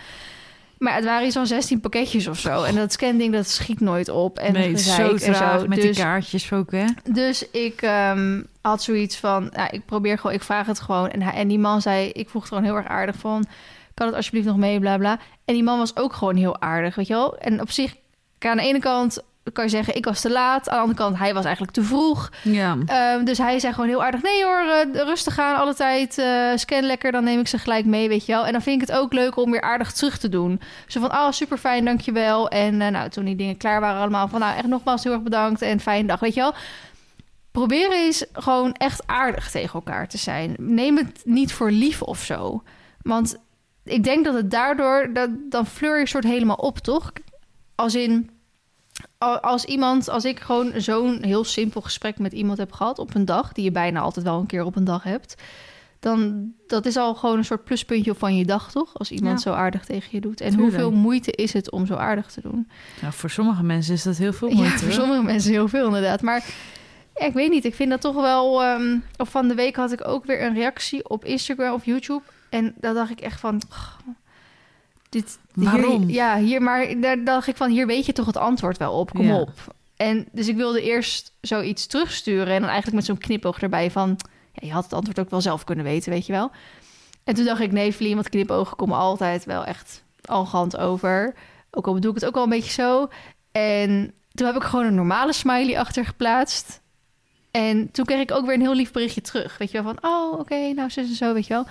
[0.77, 2.63] Maar het waren van 16 pakketjes of zo.
[2.63, 4.39] En dat scanding, dat schiet nooit op.
[4.39, 6.85] En nee, zo traag met Dus- die kaartjes ook, hè?
[7.11, 11.09] dus ik ehm, had zoiets van, nou, ik probeer gewoon, ik vraag het gewoon.
[11.09, 13.45] En, hij, en die man zei, ik vroeg het gewoon heel erg aardig van,
[13.93, 15.19] kan het alsjeblieft nog mee, bla bla.
[15.45, 17.37] En die man was ook gewoon heel aardig, weet je wel.
[17.37, 17.95] En op zich,
[18.39, 20.69] aan de ene kant kan je zeggen, ik was te laat.
[20.69, 22.31] Aan de andere kant, hij was eigenlijk te vroeg.
[22.43, 22.77] Ja.
[22.85, 26.51] Ehm, dus hij zei gewoon heel aardig, nee hoor, eh, rustig aan, alle tijd, eh,
[26.55, 28.45] scan lekker, dan neem ik ze gelijk mee, weet je wel.
[28.45, 30.61] En dan vind ik het ook leuk om weer aardig terug te doen.
[30.87, 32.49] Zo van, oh, super fijn, dankjewel.
[32.49, 35.23] En eh, nou, toen die dingen klaar waren allemaal, van nou, echt nogmaals heel erg
[35.23, 36.53] bedankt en fijne dag, weet je wel.
[37.51, 40.55] Probeer eens gewoon echt aardig tegen elkaar te zijn.
[40.59, 42.63] Neem het niet voor lief of zo.
[43.01, 43.37] Want
[43.83, 47.11] ik denk dat het daardoor, dat, dan fleur je soort helemaal op, toch?
[47.75, 48.29] Als in,
[49.41, 53.25] als iemand, als ik gewoon zo'n heel simpel gesprek met iemand heb gehad op een
[53.25, 55.35] dag, die je bijna altijd wel een keer op een dag hebt,
[55.99, 58.89] dan dat is al gewoon een soort pluspuntje van je dag, toch?
[58.93, 59.51] Als iemand Ja.
[59.51, 60.41] zo aardig tegen je doet.
[60.41, 60.71] En Tuurlijk.
[60.71, 62.69] hoeveel moeite is het om zo aardig te doen?
[63.01, 64.73] Nou, voor sommige mensen is dat heel veel moeite.
[64.73, 66.21] Ja, voor sommige mensen heel veel inderdaad.
[66.21, 66.43] Maar
[67.15, 68.63] ja, ik weet niet, ik vind dat toch wel...
[68.63, 72.21] ehm, of van de week had ik ook weer een reactie op Instagram of YouTube.
[72.49, 73.61] En daar dacht ik echt van...
[73.71, 73.93] "Ugh,
[75.09, 76.01] dit, Waarom?
[76.01, 77.69] Hier, ja, hier, maar daar dacht ik van...
[77.69, 79.39] Hier weet je toch het antwoord wel op, kom Ja.
[79.39, 79.75] op.
[79.95, 82.53] En dus ik wilde eerst zoiets terugsturen...
[82.53, 84.17] en dan eigenlijk met zo'n knipoog erbij van...
[84.53, 86.51] Ja, je had het antwoord ook wel zelf kunnen weten, weet je wel.
[87.23, 91.33] En toen dacht ik, nee, Vlie, want knipogen komen altijd wel echt arrogant over.
[91.71, 93.09] Ook al bedoel ik het ook wel een beetje zo.
[93.51, 96.81] En toen heb ik gewoon een normale smiley achter geplaatst.
[97.51, 99.57] En toen kreeg ik ook weer een heel lief berichtje terug.
[99.57, 101.65] Weet je wel, van, oh, oké, nou, zo en zo, weet je wel.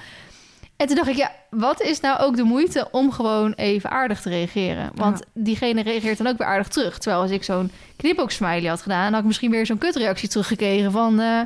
[0.77, 4.21] En toen dacht ik, ja, wat is nou ook de moeite om gewoon even aardig
[4.21, 4.91] te reageren?
[4.95, 6.99] Want diegene reageert dan ook weer aardig terug.
[6.99, 9.11] Terwijl als ik zo'n knipoog smiley had gedaan...
[9.13, 11.21] had ik misschien weer zo'n kutreactie teruggekregen van...
[11.21, 11.41] eh,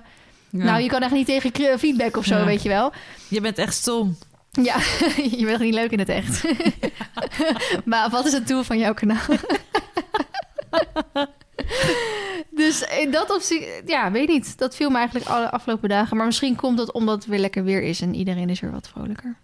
[0.51, 0.65] Ja.
[0.65, 2.45] nou, je kan echt niet tegen feedback of zo, Ja.
[2.45, 2.93] weet je wel.
[3.29, 4.17] Je bent echt stom.
[4.51, 4.77] Ja,
[5.39, 6.45] je bent niet leuk in het echt.
[7.85, 9.19] maar wat is het doel van jouw kanaal?
[12.51, 14.59] dus in dat opzicht, ja, weet niet.
[14.59, 16.17] Dat viel me eigenlijk alle afgelopen dagen.
[16.17, 18.89] Maar misschien komt dat omdat het weer lekker weer is en iedereen is weer wat
[18.89, 19.37] vrolijker.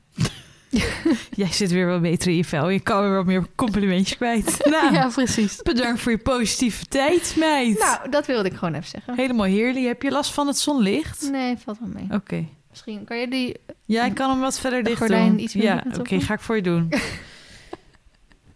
[1.34, 2.68] Jij zit weer wat beter in je vel.
[2.68, 4.56] Je kan weer wat meer complimentjes kwijt.
[4.70, 5.62] Nou, Ja, precies.
[5.62, 7.78] bedankt voor je positiviteit, meid.
[7.78, 9.14] Nou, dat wilde ik gewoon even zeggen.
[9.16, 9.86] Helemaal heerlijk.
[9.86, 11.28] Heb je last van het zonlicht?
[11.30, 12.06] Nee, valt wel mee.
[12.18, 12.46] Oké.
[12.70, 13.56] Misschien kan je die...
[13.84, 15.40] Ja, ik kan hem wat verder De dicht gordijn doen.
[15.40, 16.86] iets meer ja, oké, ga ik voor je doen.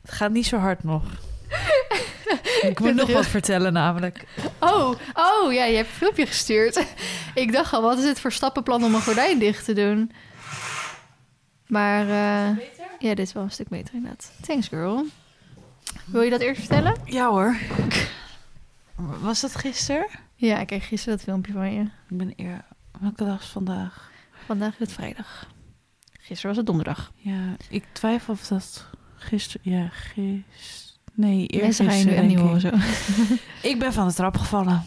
[0.02, 1.02] het gaat niet zo hard nog.
[2.70, 4.24] ik moet nog wat vertellen namelijk.
[4.58, 6.84] Oh, oh, ja, je hebt een filmpje gestuurd.
[7.34, 10.12] ik dacht al, wat is het voor stappenplan om een gordijn dicht te doen?
[11.66, 12.56] Maar eh,
[12.98, 14.32] ja, dit is wel een stuk beter inderdaad.
[14.46, 15.06] Thanks, girl.
[16.06, 16.96] Wil je dat eerst vertellen?
[17.04, 17.56] Ja hoor.
[19.20, 20.06] Was dat gisteren?
[20.34, 21.80] Ja, ik kreeg gisteren dat filmpje van je.
[21.80, 22.64] Ik ben eer...
[23.00, 24.10] Welke dag is vandaag?
[24.46, 25.46] Vandaag is het vrijdag.
[26.12, 27.12] Gisteren was het donderdag.
[27.16, 28.86] Ja, ik twijfel of dat
[29.16, 29.72] gisteren...
[29.72, 30.89] Ja, gisteren...
[31.14, 32.60] Nee, gaan je nu niet horen ik.
[32.60, 32.68] zo.
[33.68, 34.84] Ik ben van de trap gevallen.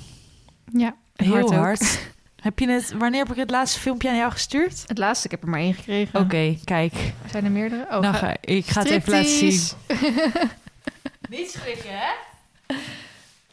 [0.74, 2.00] Ja, Heel hard.
[2.42, 2.94] Heb je het...
[2.98, 4.84] Wanneer heb ik het laatste filmpje aan jou gestuurd?
[4.88, 6.20] Het laatste, ik heb er maar één gekregen.
[6.20, 6.94] Oké, kijk.
[7.32, 7.84] Zijn er meerdere?
[7.92, 9.60] Oh, nou, ga- ik ga het even laten zien.
[11.30, 12.12] Niet schrikken, hè?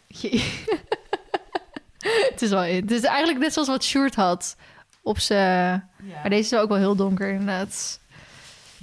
[2.30, 2.60] Het is wel.
[2.62, 4.56] Het is eigenlijk net zoals wat Sjoerd had
[5.02, 5.88] op zijn...
[6.02, 6.20] Ja.
[6.20, 8.00] Maar deze is ook wel heel donker inderdaad.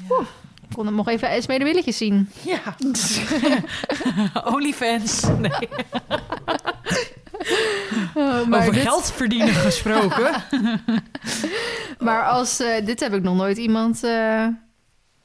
[0.10, 0.28] Oeh,
[0.70, 2.30] ik kon hem nog even eens mee de billetjes zien.
[2.46, 2.76] Ja.
[4.54, 5.22] Onlyfans.
[5.40, 5.70] Nee.
[8.48, 10.44] maar, Over dit- geld verdienen gesproken.
[12.00, 14.48] maar als, eh, dit heb ik nog nooit iemand eh,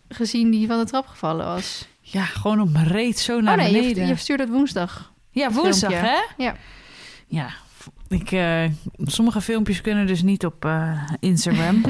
[0.08, 1.86] gezien die van de trap gevallen was.
[2.00, 4.06] Ja, gewoon op mijn reet zo naar oh nee, je, beneden.
[4.06, 5.12] je verstuurde het woensdag.
[5.30, 6.10] ja, woensdag, filmpje.
[6.36, 6.44] hè?
[6.44, 6.56] Ja.
[7.26, 7.48] Ja.
[8.08, 8.64] Ik, eh,
[8.98, 11.82] sommige filmpjes kunnen dus niet op eh, Instagram.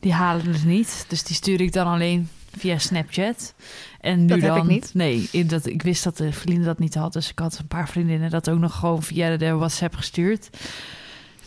[0.00, 1.04] die halen dus niet.
[1.08, 2.28] Dus die stuur ik dan alleen
[2.58, 3.54] via Snapchat.
[4.00, 4.90] En nu Dat heb dan, ik niet.
[4.94, 7.12] Nee, in dat, ik wist dat de vrienden dat niet had.
[7.12, 10.48] Dus ik had een paar vriendinnen dat ook nog gewoon via de WhatsApp gestuurd.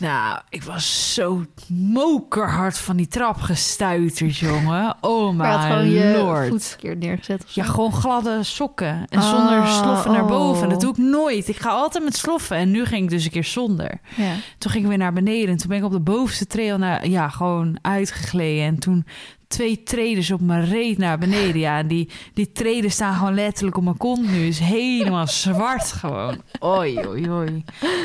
[0.02, 4.96] Nou, ik was zo mokerhard van die trap gestuiterd, jongen.
[5.02, 6.48] Oh my lord.
[6.48, 7.54] voet verkeerd neergezet.
[7.54, 9.06] Ja, gewoon gladde sokken.
[9.10, 10.64] En zonder sloffen naar boven.
[10.64, 10.70] oh.
[10.70, 11.48] Dat doe ik nooit.
[11.48, 12.58] Ik ga altijd met sloffen.
[12.58, 14.00] En nu ging ik dus een keer zonder.
[14.16, 14.34] Ja.
[14.58, 15.50] Toen ging ik weer naar beneden.
[15.50, 18.66] En toen ben ik op de bovenste trail naar, ja, gewoon uitgegleden.
[18.66, 19.06] En toen
[19.52, 21.60] twee treden op mijn reet naar beneden.
[21.60, 24.46] Ja, en die, die treden staan gewoon letterlijk op mijn kont nu.
[24.48, 26.42] Is helemaal zwart gewoon.
[26.64, 27.64] Oei, oei, oei.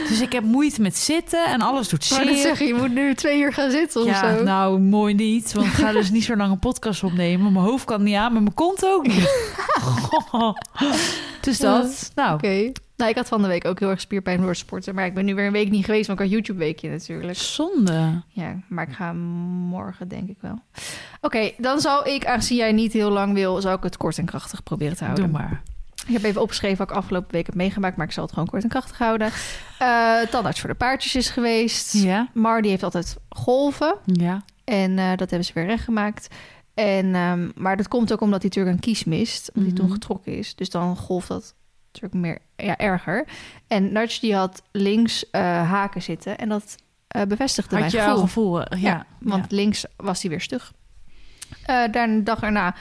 [0.08, 2.42] Dus ik heb moeite met zitten en alles doet Ik wou net zeer.
[2.42, 4.42] zeggen, je moet nu twee uur gaan zitten of Ja, zo.
[4.44, 5.52] nou, mooi niet.
[5.52, 7.52] Want ik ga dus niet zo lang een podcast opnemen.
[7.52, 9.54] Mijn hoofd kan niet aan, maar mijn kont ook niet.
[11.40, 12.10] dus dat.
[12.14, 12.72] Nou, Oké.
[12.96, 14.94] Nou, ik had van de week ook heel erg spierpijn door het sporten.
[14.94, 17.38] Maar ik ben nu weer een week niet geweest, want ik had YouTube-weekje natuurlijk.
[17.38, 18.22] zonde.
[18.28, 20.58] Ja, maar ik ga morgen denk ik wel.
[21.20, 24.24] Oké, dan zal ik, aangezien jij niet heel lang wil, zal ik het kort en
[24.24, 25.24] krachtig proberen te houden.
[25.24, 25.62] Doe maar.
[26.06, 28.48] Ik heb even opgeschreven wat ik afgelopen week heb meegemaakt, maar ik zal het gewoon
[28.48, 29.30] kort en krachtig houden.
[29.78, 31.92] Eh tandarts voor de paardjes is geweest.
[31.92, 34.44] Ja, Mar die heeft altijd golven ja.
[34.64, 36.28] en eh, dat hebben ze weer rechtgemaakt.
[36.74, 39.84] En, ehm, maar dat komt ook omdat hij natuurlijk een kies mist, omdat hij toen
[39.86, 39.94] Mhm.
[39.94, 40.54] getrokken is.
[40.54, 41.54] Dus dan golft dat
[42.00, 43.24] natuurlijk meer ja, erger.
[43.68, 46.76] En Nudge die had links eh, haken zitten en dat
[47.08, 48.20] eh, bevestigde Had mijn gevoel.
[48.20, 48.58] gevoel?
[48.58, 48.66] Ja.
[48.78, 50.72] Ja, want links was hij weer stug.
[51.64, 52.74] Eh daar een dag erna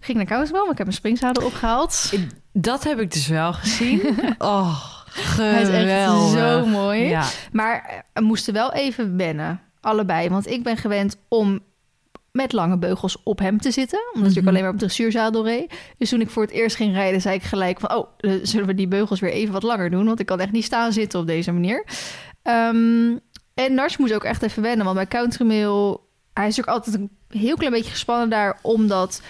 [0.00, 0.70] ging ik naar Kousenboom.
[0.70, 2.12] Ik heb mijn springzadel opgehaald.
[2.52, 4.00] Dat heb ik dus wel gezien.
[4.38, 6.38] Oh, Hij is echt geweldig.
[6.38, 7.00] zo mooi.
[7.08, 9.60] Ja, Maar eh, we moesten wel even wennen.
[9.80, 10.28] Allebei.
[10.28, 11.60] Want ik ben gewend om
[12.32, 14.00] met lange beugels op hem te zitten.
[14.14, 14.48] Omdat ik Mhm.
[14.48, 15.74] alleen maar op de dressuurzadel reed.
[15.98, 17.94] Dus toen ik voor het eerst ging rijden, zei ik gelijk van...
[17.94, 20.06] oh, eh, zullen we die beugels weer even wat langer doen?
[20.06, 21.86] Want ik kan echt niet staan zitten op deze manier.
[22.42, 23.16] Ehm,
[23.54, 24.84] en Nars moest ook echt even wennen.
[24.84, 29.22] Want bij Countrymail hij is natuurlijk altijd een heel klein beetje gespannen daar, omdat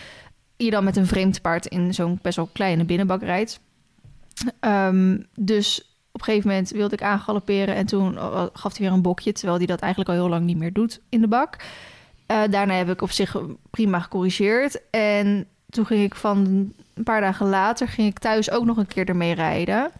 [0.56, 3.60] je dan met een vreemd paard in zo'n best wel kleine binnenbak rijdt.
[4.60, 5.80] Ehm, dus
[6.12, 9.32] op een gegeven moment wilde ik aangalopperen en toen uh, gaf hij weer een bokje,
[9.32, 11.56] terwijl hij dat eigenlijk al heel lang niet meer doet in de bak.
[12.30, 13.36] Uh, daarna heb ik op zich
[13.70, 16.36] prima gecorrigeerd en toen ging ik van
[16.94, 19.90] een paar dagen later ging ik thuis ook nog een keer ermee rijden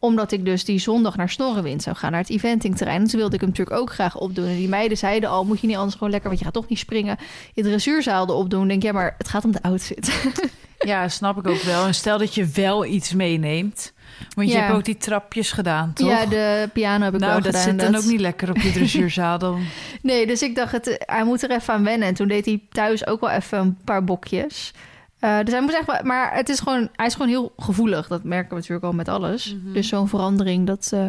[0.00, 3.00] omdat ik dus die zondag naar Snorrenwind zou gaan, naar het eventingterrein.
[3.00, 4.46] En toen wilde ik hem natuurlijk ook graag opdoen.
[4.46, 6.28] En die meiden zeiden al, moet je niet anders gewoon lekker...
[6.28, 7.16] want je gaat toch niet springen,
[7.54, 8.68] in de dressuurzaal opdoen.
[8.68, 10.10] denk ja, maar het gaat om de outfit.
[10.86, 11.86] Ja, snap ik ook wel.
[11.86, 13.92] En stel dat je wel iets meeneemt...
[14.34, 16.08] Want je hebt ook die trapjes gedaan, toch?
[16.08, 17.62] Ja, de piano heb ik nou, wel dat gedaan.
[17.70, 19.58] zit dan dat- ook niet lekker op je dressuurzadel.
[20.02, 22.08] Nee, dus ik dacht, het, hij moet er even aan wennen.
[22.08, 24.72] En toen deed hij thuis ook wel even een paar bokjes.
[25.18, 28.08] Eh, dus hij moet echt, maar het is gewoon, hij is gewoon heel gevoelig.
[28.08, 29.54] Dat merken we natuurlijk al met alles.
[29.62, 29.72] Mhm.
[29.72, 31.00] Dus zo'n verandering, dat eh,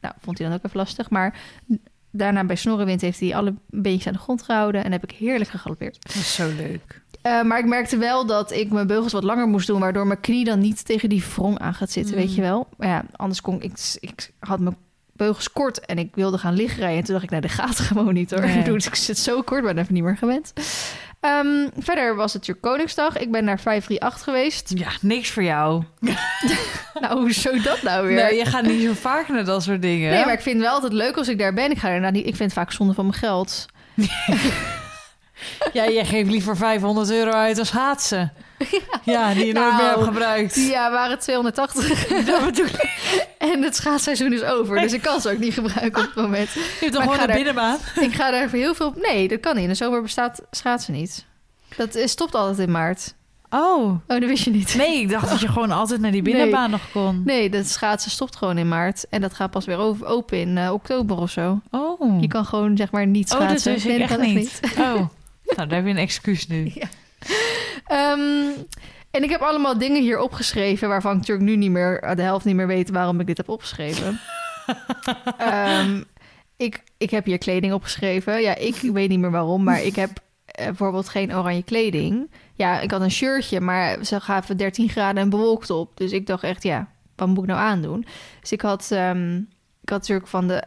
[0.00, 1.10] nou, vond hij dan ook even lastig.
[1.10, 1.38] Maar
[2.10, 4.84] daarna bij Snorrenwind heeft hij alle beentjes aan de grond gehouden.
[4.84, 5.98] En heb ik heerlijk gegalopeerd.
[6.02, 7.02] Dat is zo leuk.
[7.26, 10.20] Eh, maar ik merkte wel dat ik mijn beugels wat langer moest doen, waardoor mijn
[10.20, 12.20] knie dan niet tegen die wrong aan gaat zitten, Mm.
[12.20, 12.68] weet je wel.
[12.76, 14.76] Maar ja, anders kon ik, ik had mijn
[15.12, 16.98] beugels kort en ik wilde gaan liggen rijden.
[16.98, 18.40] En toen dacht ik, nou, dat gaat gewoon niet hoor.
[18.40, 18.62] Nee.
[18.72, 20.52] Dus ik zit zo kort, ben even niet meer gewend.
[21.20, 23.18] Ehm, verder was het natuurlijk Koningsdag.
[23.18, 24.72] Ik ben naar 538 geweest.
[24.74, 25.82] Ja, niks voor jou.
[27.00, 28.16] nou, hoezo dat nou weer?
[28.22, 30.10] Nee, je gaat niet zo vaak naar dat soort dingen.
[30.10, 31.70] Nee, maar ik vind wel altijd leuk als ik daar ben.
[31.70, 32.26] Ik ga daarna niet.
[32.26, 33.66] Ik vind het vaak zonde van mijn geld.
[35.72, 38.32] Ja, jij geeft liever 500 euro uit als haatsen.
[39.04, 40.54] Ja, die je nooit Nou, meer hebt gebruikt.
[40.54, 43.34] Die ja, waren 280 Dat bedoel ik.
[43.38, 44.80] en het schaatsseizoen is over.
[44.80, 46.50] Dus ik kan ze ook niet gebruiken op het moment.
[46.52, 47.78] Je hebt toch gewoon een binnenbaan?
[48.00, 48.94] Ik ga daar voor heel veel...
[48.96, 49.62] Nee, dat kan niet.
[49.62, 51.24] In de zomer bestaat schaatsen niet.
[51.76, 53.14] Dat is, stopt altijd in maart.
[53.50, 53.84] Oh.
[53.84, 54.74] Oh, dat wist je niet.
[54.74, 57.22] Nee, ik dacht dat je gewoon altijd naar die binnenbaan nog kon.
[57.24, 59.06] Nee, dat schaatsen stopt gewoon in maart.
[59.10, 61.60] En dat gaat pas weer open in eh, oktober of zo.
[61.70, 62.20] Oh.
[62.20, 63.72] Je kan gewoon zeg maar niet oh, dat schaatsen.
[63.72, 64.60] wist ik Nee, dat echt kan niet.
[64.78, 65.00] Oh.
[65.46, 66.72] Nou, daar heb je een excuus nu.
[67.86, 68.48] Ehm,
[69.10, 70.88] en ik heb allemaal dingen hier opgeschreven...
[70.88, 72.00] waarvan ik natuurlijk nu niet meer...
[72.00, 74.20] eh, de helft niet meer weet waarom ik dit heb opgeschreven.
[75.38, 76.02] Ehm,
[76.56, 78.40] ik, ik heb hier kleding opgeschreven.
[78.40, 80.10] Ja, ik weet niet meer waarom, maar ik heb
[80.44, 82.30] eh, bijvoorbeeld geen oranje kleding.
[82.54, 85.96] Ja, ik had een shirtje, maar ze gaven 13 graden en bewolkt op.
[85.96, 88.06] Dus ik dacht echt, ja, wat moet ik nou aandoen?
[88.40, 89.36] Dus ik had, ehm,
[89.82, 90.62] ik had natuurlijk van de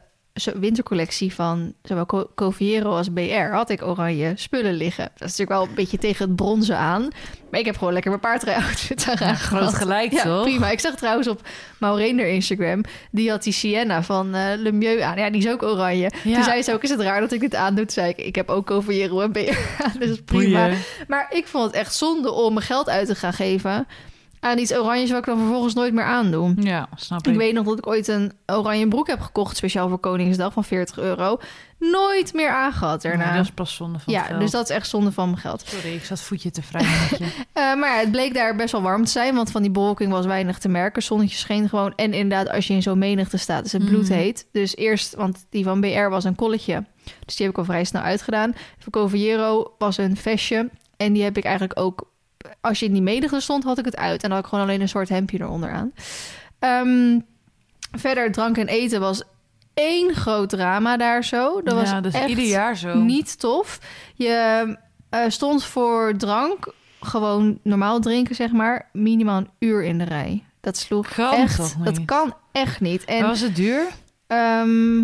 [0.59, 3.51] wintercollectie van zowel Co- Coviero als BR...
[3.51, 5.03] had ik oranje spullen liggen.
[5.03, 7.07] Dat is natuurlijk wel een beetje tegen het bronzen aan.
[7.51, 10.41] Maar ik heb gewoon lekker mijn paardrij-outfit aan Ja, groot gelijk, ja, toch?
[10.43, 10.69] prima.
[10.69, 11.41] Ik zag trouwens op
[11.79, 12.83] Maureen Instagram...
[13.11, 15.17] die had die Sienna van eh Le Mieux aan.
[15.17, 16.11] Ja, die is ook oranje.
[16.23, 16.33] Ja.
[16.35, 17.85] Toen zei ze ook, is het raar dat ik dit aandoe?
[17.85, 19.39] Toen zei ik, ik heb ook Coviero en BR
[19.83, 20.61] aan, dus prima.
[20.65, 20.77] Boeien.
[21.07, 23.87] Maar ik vond het echt zonde om mijn geld uit te gaan geven...
[24.39, 26.53] aan iets oranjes wat ik dan vervolgens nooit meer aandoe.
[26.55, 27.33] Ja, snap ik.
[27.33, 29.57] Ik weet nog dat ik ooit een oranje broek heb gekocht...
[29.57, 31.37] speciaal voor Koningsdag van 40 euro.
[31.79, 33.35] Nooit meer aangehad daarna.
[33.35, 34.39] Dat is pas zonde van ja, geld.
[34.39, 35.63] dus dat is echt zonde van mijn geld.
[35.67, 36.85] Sorry, ik zat voetje te vrij.
[37.53, 40.11] Eh, maar ja, het bleek daar best wel warm te zijn, want van die bewolking
[40.11, 41.03] was weinig te merken.
[41.03, 41.93] Zonnetje scheen gewoon.
[41.95, 43.91] En inderdaad, als je in zo'n menigte staat, is het Mhm.
[43.91, 44.47] bloedheet.
[44.51, 46.85] Dus eerst, want die van BR was een kolletje.
[47.25, 48.53] Dus die heb ik al vrij snel uitgedaan.
[48.77, 50.69] Van Coviero was een vestje.
[50.97, 52.07] En die heb ik eigenlijk ook...
[52.61, 54.23] Als je in die menigte stond, had ik het uit.
[54.23, 55.91] En dan had ik gewoon alleen een soort hemdje eronder aan.
[56.59, 57.19] Ehm,
[57.97, 59.23] verder, drank en eten was
[59.73, 61.61] één groot drama daar zo.
[61.61, 62.97] Dat was ja, dat is echt ieder jaar zo.
[62.97, 63.79] niet tof.
[64.15, 64.77] Je
[65.09, 70.43] eh, stond voor drank, gewoon normaal drinken, zeg maar, minimaal een uur in de rij.
[70.61, 71.75] Dat sloeg Kan echt.
[71.83, 73.05] Dat kan echt niet.
[73.05, 73.87] En Maar was het duur?
[74.27, 74.95] ehm,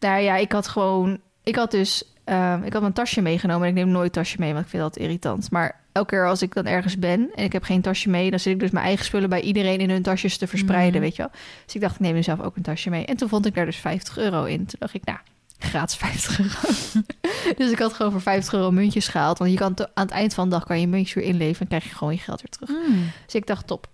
[0.00, 3.76] nou ja, ik had gewoon, ik had dus, ehm, ik had mijn tasje meegenomen en
[3.76, 5.50] ik neem nooit tasje mee, want ik vind dat irritant.
[5.50, 8.40] Maar elke keer als ik dan ergens ben en ik heb geen tasje mee, dan
[8.40, 11.00] zit ik dus mijn eigen spullen bij iedereen in hun tasjes te verspreiden, Mhm.
[11.02, 11.30] weet je wel.
[11.64, 13.04] Dus ik dacht, ik neem mezelf ook een tasje mee.
[13.06, 14.56] En toen vond ik daar dus 50 euro in.
[14.66, 15.18] Toen dacht ik, nou,
[15.58, 16.68] gratis 50 euro.
[17.58, 19.38] dus ik had gewoon voor 50 euro muntjes gehaald.
[19.38, 21.66] Want je kan aan het eind van de dag kan je muntjes weer inleveren en
[21.66, 22.68] krijg je gewoon je geld weer terug.
[22.86, 23.10] Hmm.
[23.24, 23.86] Dus ik dacht, top.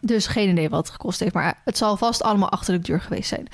[0.00, 1.34] Dus geen idee wat het gekost heeft.
[1.34, 3.46] Maar het zal vast allemaal achterlijk duur geweest zijn.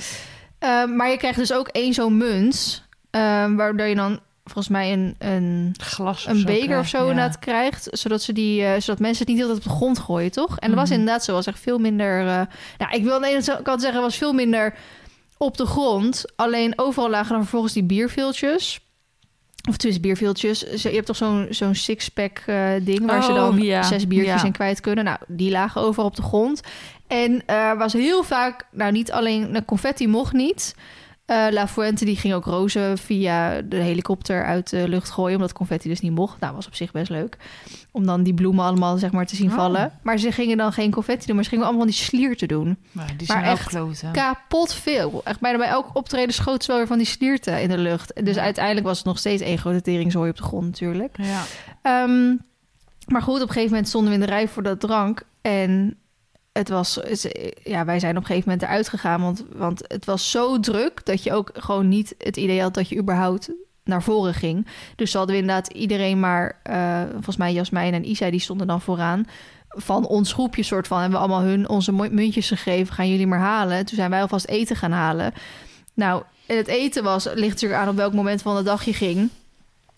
[0.58, 2.84] Ehm, maar je krijgt dus ook één zo'n munt.
[3.10, 7.10] ehm, waardoor je dan volgens mij een, een, Glas of een beker of zo ja.
[7.10, 7.88] inderdaad krijgt.
[7.90, 10.58] Zodat, ze die, eh, zodat mensen het niet altijd op de grond gooien, toch?
[10.58, 10.98] En dat was Mhm.
[10.98, 11.32] inderdaad zo.
[11.32, 12.20] was echt veel minder...
[12.20, 12.40] eh,
[12.78, 14.74] nou, ik wil aan de ene kant zeggen, was veel minder
[15.36, 16.24] op de grond.
[16.36, 18.80] Alleen overal lagen dan vervolgens die bierviltjes.
[19.68, 20.60] Of tussen bierviltjes.
[20.60, 23.06] Je hebt toch zo'n zo'n six-pack eh, ding...
[23.06, 24.46] waar ze Oh, dan ja, zes biertjes ja.
[24.46, 25.04] in kwijt kunnen.
[25.04, 26.60] Nou, die lagen overal op de grond.
[27.06, 28.66] En er was heel vaak...
[28.70, 29.52] Nou, niet alleen...
[29.52, 30.74] De confetti mocht niet.
[31.26, 35.52] Eh, La Fuente die ging ook rozen via de helikopter uit de lucht gooien, omdat
[35.52, 36.40] confetti dus niet mocht.
[36.40, 37.36] Nou, was op zich best leuk.
[37.90, 39.54] Om dan die bloemen allemaal zeg maar te zien Oh.
[39.54, 39.92] vallen.
[40.02, 42.76] Maar ze gingen dan geen confetti doen, maar ze gingen allemaal van die slierten doen.
[42.92, 44.12] Maar die zijn echt kloten.
[44.12, 45.20] Kapot veel.
[45.24, 48.24] Echt bijna bij elk optreden schoot ze wel weer van die slierten in de lucht.
[48.24, 48.42] Dus Ja.
[48.42, 51.16] uiteindelijk was het nog steeds één grote teringzooi op de grond natuurlijk.
[51.22, 51.42] Ja.
[51.82, 52.34] Ehm,
[53.06, 55.22] maar goed, op een gegeven moment stonden we in de rij voor dat drank.
[55.40, 55.96] En
[56.56, 56.98] het was,
[57.62, 59.20] ja, wij zijn op een gegeven moment eruit gegaan.
[59.20, 62.88] Want, want het was zo druk dat je ook gewoon niet het idee had dat
[62.88, 63.50] je überhaupt
[63.84, 64.66] naar voren ging.
[64.96, 68.80] Dus hadden we inderdaad iedereen maar, eh, volgens mij Jasmijn en Isa, die stonden dan
[68.80, 69.26] vooraan.
[69.68, 72.94] Van ons groepje soort van, hebben we allemaal hun onze muntjes gegeven.
[72.94, 73.86] Gaan jullie maar halen.
[73.86, 75.32] Toen zijn wij alvast eten gaan halen.
[75.94, 78.94] Nou, en het eten was, ligt natuurlijk aan op welk moment van de dag je
[78.94, 79.30] ging.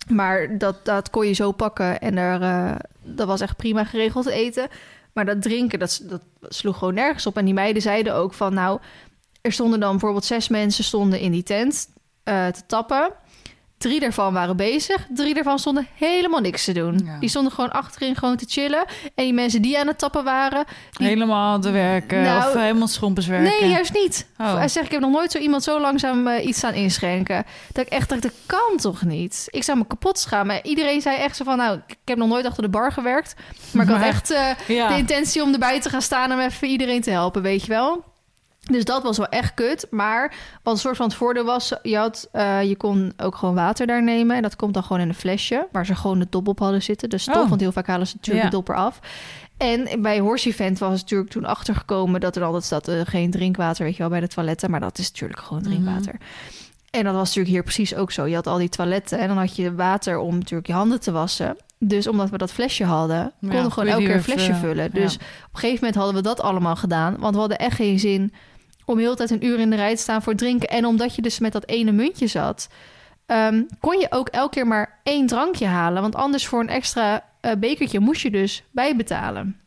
[0.08, 4.26] Maar dat, dat kon je zo pakken en er, eh, dat was echt prima geregeld
[4.26, 4.68] eten.
[5.18, 7.36] Maar dat drinken, dat, dat sloeg gewoon nergens op.
[7.36, 8.80] En die meiden zeiden ook van, nou,
[9.40, 11.88] er stonden dan bijvoorbeeld zes mensen stonden in die tent
[12.22, 13.12] eh, te tappen.
[13.78, 15.06] Drie daarvan waren bezig.
[15.14, 17.00] Drie daarvan stonden helemaal niks te doen.
[17.04, 17.18] Ja.
[17.18, 18.84] Die stonden gewoon achterin gewoon te chillen.
[19.14, 20.64] En die mensen die aan het tappen waren...
[20.92, 21.06] Die...
[21.06, 23.52] Helemaal aan te werken Nou, of helemaal schompers werken.
[23.60, 24.26] Nee, juist niet.
[24.38, 24.54] Oh.
[24.54, 27.44] Hij zegt, ik heb nog nooit zo iemand zo langzaam eh, iets aan inschenken.
[27.72, 29.44] Dat ik echt dacht, dat kan toch niet?
[29.50, 30.66] Ik zou me kapot schamen.
[30.66, 33.34] Iedereen zei echt zo van, nou, ik heb nog nooit achter de bar gewerkt.
[33.72, 34.88] Maar ik had Maar- echt eh, Ja.
[34.88, 36.32] de intentie om erbij te gaan staan...
[36.32, 38.04] om even iedereen te helpen, weet je wel.
[38.68, 39.86] Dus dat was wel echt kut.
[39.90, 41.72] Maar wat een soort van het voordeel was...
[41.82, 44.36] je, had, eh, je kon ook gewoon water daar nemen.
[44.36, 45.66] En dat komt dan gewoon in een flesje...
[45.72, 47.08] waar ze gewoon de dop op hadden zitten.
[47.08, 47.48] Dus toch, Oh.
[47.48, 48.50] want heel vaak halen ze natuurlijk Ja.
[48.50, 49.00] de dop eraf.
[49.56, 52.20] En bij Horse Event was het natuurlijk toen achtergekomen...
[52.20, 54.70] dat er altijd staat eh, geen drinkwater, weet je wel, bij de toiletten.
[54.70, 55.70] Maar dat is natuurlijk gewoon Mhm.
[55.70, 56.14] drinkwater.
[56.90, 58.26] En dat was natuurlijk hier precies ook zo.
[58.26, 61.12] Je had al die toiletten en dan had je water om natuurlijk je handen te
[61.12, 61.56] wassen.
[61.78, 64.58] Dus omdat we dat flesje hadden, konden we gewoon elke keer een flesje vullen.
[64.58, 64.90] vullen.
[64.90, 65.18] Dus Ja.
[65.18, 67.16] op een gegeven moment hadden we dat allemaal gedaan.
[67.18, 68.32] Want we hadden echt geen zin
[68.88, 70.68] om heel de tijd een uur in de rij te staan voor drinken.
[70.68, 72.68] En omdat je dus met dat ene muntje zat,
[73.26, 76.02] ehm, kon je ook elke keer maar één drankje halen.
[76.02, 79.60] Want anders voor een extra eh, bekertje moest je dus bijbetalen.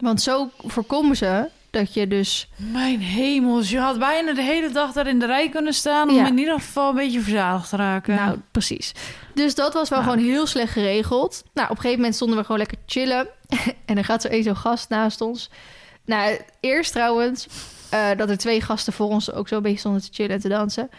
[0.00, 2.48] Want zo voorkomen ze dat je dus...
[2.56, 6.08] Mijn hemels, je had bijna de hele dag daar in de rij kunnen staan...
[6.08, 6.26] om Ja.
[6.26, 8.14] in ieder geval een beetje verzadigd te raken.
[8.14, 8.92] Nou, precies.
[9.34, 10.04] Dus dat was wel Ja.
[10.04, 11.42] gewoon heel slecht geregeld.
[11.54, 13.26] Nou, op een gegeven moment stonden we gewoon lekker chillen.
[13.86, 15.50] en er gaat zo één zo'n gast naast ons.
[16.04, 17.46] Nou, eerst trouwens
[17.90, 20.40] eh, dat er twee gasten voor ons ook zo een beetje stonden te chillen en
[20.40, 20.90] te dansen.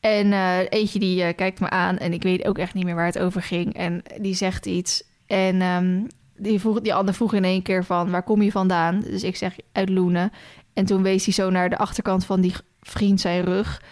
[0.00, 2.94] En eh, eentje die eh, kijkt me aan en ik weet ook echt niet meer
[2.94, 3.74] waar het over ging.
[3.74, 5.02] En die zegt iets.
[5.26, 6.00] En ehm,
[6.36, 9.00] die, vroeg, die ander vroeg in één keer van, waar kom je vandaan?
[9.00, 10.32] Dus ik zeg, uit Loenen.
[10.72, 13.82] En toen wees hij zo naar de achterkant van die vriend zijn rug.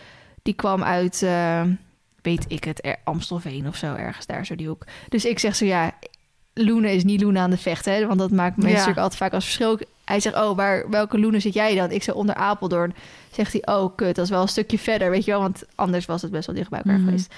[0.43, 1.27] Die kwam uit,
[2.23, 4.85] weet ik het, er, Amstelveen of zo, ergens daar, zo die hoek.
[5.09, 5.93] Dus ik zeg zo, ja,
[6.55, 8.07] Loenen is niet Loenen aan de vecht, hè?
[8.07, 8.77] Want dat maakt mensen Ja.
[8.77, 9.79] natuurlijk altijd vaak als verschil.
[10.07, 11.90] Hij zegt, oh, waar, welke Loenen zit jij dan?
[11.90, 12.95] Ik zeg, onder Apeldoorn.
[13.33, 15.40] Zegt hij, oh, kut, dat is wel een stukje verder, weet je wel?
[15.40, 17.05] Want anders was het best wel dicht bij elkaar Mhm.
[17.05, 17.35] geweest.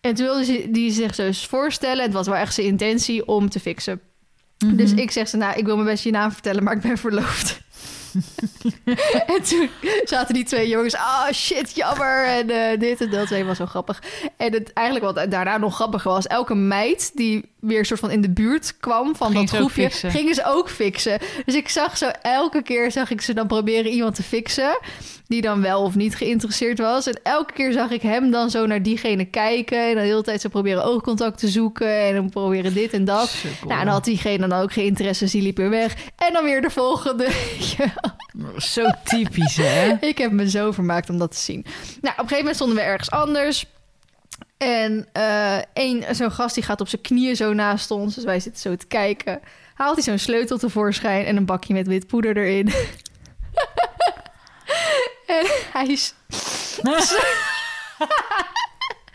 [0.00, 2.02] En toen wilde ze die zich zo eens voorstellen.
[2.04, 4.00] Het was wel echt zijn intentie om te fixen.
[4.58, 4.76] Mhm.
[4.76, 6.98] Dus ik zeg ze, nou, ik wil me best je naam vertellen, maar ik ben
[6.98, 7.61] verloofd.
[9.34, 9.68] en toen
[10.04, 12.26] zaten die twee jongens, ah shit, jammer.
[12.26, 14.02] En eh, dit en dat, was zo grappig.
[14.36, 18.20] En het, eigenlijk wat daarna nog grappiger was, elke meid die weer soort van in
[18.20, 21.18] de buurt kwam van Ging dat groepje, gingen ze ook fixen.
[21.44, 24.78] Dus ik zag zo, elke keer zag ik ze dan proberen iemand te fixen,
[25.26, 27.06] die dan wel of niet geïnteresseerd was.
[27.06, 30.22] En elke keer zag ik hem dan zo naar diegene kijken en dan de hele
[30.22, 33.34] tijd zo proberen oogcontact te zoeken en dan proberen dit en dat.
[33.66, 35.94] Nou, en dan had diegene dan ook geen interesse, dus die liep weer weg.
[36.16, 37.28] En dan weer de volgende.
[38.56, 39.96] Zo typisch, hè?
[40.00, 41.64] ik heb me zo vermaakt om dat te zien.
[41.64, 43.66] Nou, op een gegeven moment stonden we ergens anders.
[44.56, 48.14] En eh één, zo'n gast die gaat op zijn knieën zo naast ons.
[48.14, 49.40] Dus wij zitten zo te kijken.
[49.74, 52.66] Haalt hij zo'n sleutel tevoorschijn en een bakje met wit poeder erin.
[55.26, 55.98] en hij.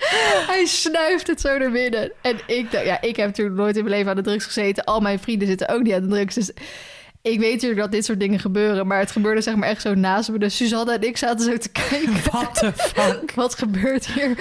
[0.48, 2.12] Hij snuift het zo naar binnen.
[2.22, 4.84] En ik ja, ik heb natuurlijk nooit in mijn leven aan de drugs gezeten.
[4.84, 6.36] Al mijn vrienden zitten ook niet aan de drugs.
[6.36, 6.52] Dus
[7.32, 8.88] ik weet natuurlijk dat dit soort dingen gebeuren.
[8.88, 10.40] Maar het gebeurde zeg maar echt zo naast me.
[10.40, 12.14] Dus Suzanne en ik zaten zo te kijken.
[12.32, 13.32] What the fuck?
[13.36, 14.38] Wat gebeurt hier?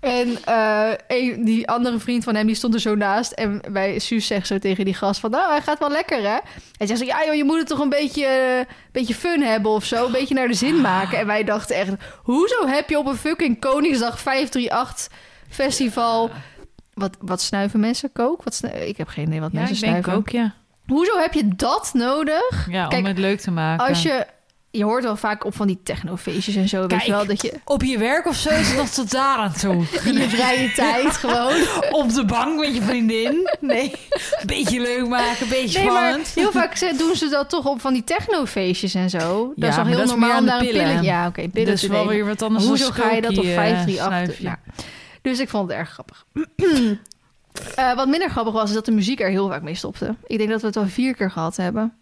[0.00, 3.32] En eh, een, die andere vriend van hem, die stond er zo naast.
[3.32, 5.30] En bij Suus zegt zo tegen die gast van...
[5.30, 6.38] Nou, hij gaat wel lekker, hè?
[6.76, 7.04] Hij zegt zo...
[7.06, 8.26] Ja, joh, je moet het toch een beetje,
[8.58, 10.06] een beetje fun hebben of zo.
[10.06, 11.18] Een beetje naar de zin maken.
[11.18, 11.90] En wij dachten echt...
[12.22, 15.08] Hoezo heb je op een fucking Koningsdag 538
[15.48, 16.30] festival...
[16.94, 18.12] Wat, wat snuiven mensen?
[18.12, 18.42] Kook?
[18.42, 20.12] Wat snu- ik heb geen idee wat Ja, mensen ik denk snuiven.
[20.22, 20.54] ook, ja.
[20.92, 22.66] Hoezo heb je dat nodig?
[22.70, 23.86] Ja, Kijk, om het leuk te maken.
[23.86, 24.26] Als je
[24.70, 27.02] je hoort wel vaak op van die technofeestjes en zo, weet Kijk.
[27.02, 29.52] je wel, dat je Op je werk of zo is het nog tot daar aan
[29.52, 29.84] toe.
[30.04, 31.54] in je vrije tijd gewoon...
[32.02, 33.50] Op de bank met je vriendin.
[33.60, 33.92] Nee.
[34.46, 36.28] Beetje leuk maken, beetje Nee, spannend.
[36.34, 39.18] heel vaak doen ze dat toch op van die technofeestjes en zo.
[39.46, 41.02] Dat Ja, is maar heel normaal om daar een pillen...
[41.02, 43.56] Ja, oké, pillen Dus wel weer wat anders Hoezo ga je dat op stokie, eh,
[43.56, 44.08] 5, 3, 8?
[44.10, 44.44] snuifje.
[44.44, 44.56] Nou,
[45.22, 46.24] dus ik vond het erg grappig.
[47.76, 50.14] Eh, wat minder grappig was, is dat de muziek er heel vaak mee stopte.
[50.26, 51.92] Ik denk dat we het al vier keer gehad hebben.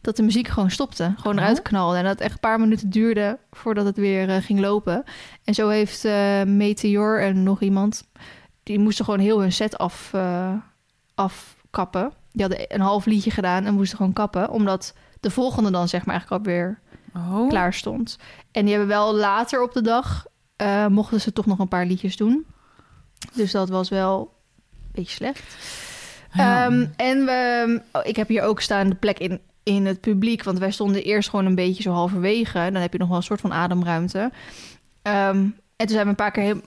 [0.00, 1.14] Dat de muziek gewoon stopte.
[1.16, 1.42] Gewoon Oh.
[1.42, 1.96] eruit knalde.
[1.96, 5.04] En dat het echt een paar minuten duurde voordat het weer eh, ging lopen.
[5.44, 8.04] En zo heeft eh, Meteor en nog iemand...
[8.62, 10.12] Die moesten gewoon heel hun set af,
[11.14, 12.12] afkappen.
[12.32, 14.50] Die hadden een half liedje gedaan en moesten gewoon kappen.
[14.50, 16.80] Omdat de volgende dan zeg maar eigenlijk alweer
[17.16, 17.48] Oh.
[17.48, 18.18] klaar stond.
[18.50, 20.26] En die hebben wel later op de dag
[20.88, 22.46] mochten ze toch nog een paar liedjes doen.
[23.34, 24.32] Dus dat was wel
[24.92, 25.56] beetje slecht.
[26.34, 26.64] Ja.
[26.66, 30.42] Ehm, en we, oh, ik heb hier ook staan de plek in, in het publiek.
[30.42, 32.68] Want wij stonden eerst gewoon een beetje zo halverwege.
[32.72, 34.30] Dan heb je nog wel een soort van ademruimte.
[35.02, 35.36] Ehm,
[35.76, 36.60] en toen zijn we een paar keer he-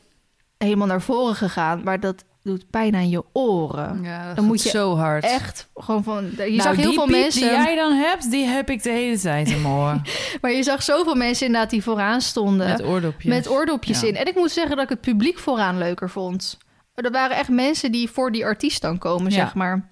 [0.58, 1.82] helemaal naar voren gegaan.
[1.84, 4.00] Maar dat doet pijn aan je oren.
[4.04, 5.24] Ja, dat Dan moet je zo hard.
[5.24, 6.24] Echt gewoon van...
[6.24, 7.42] Je nou, zag heel die veel mensen...
[7.42, 10.02] die jij dan hebt, die heb ik de hele tijd in mijn.
[10.42, 12.68] Maar je zag zoveel mensen inderdaad die vooraan stonden.
[12.68, 13.34] Met oordopjes.
[13.34, 14.08] Met oordopjes Ja.
[14.08, 14.16] in.
[14.16, 16.58] En ik moet zeggen dat ik het publiek vooraan leuker vond.
[16.96, 19.38] Er waren echt mensen die voor die artiest dan komen, Ja.
[19.38, 19.90] zeg maar.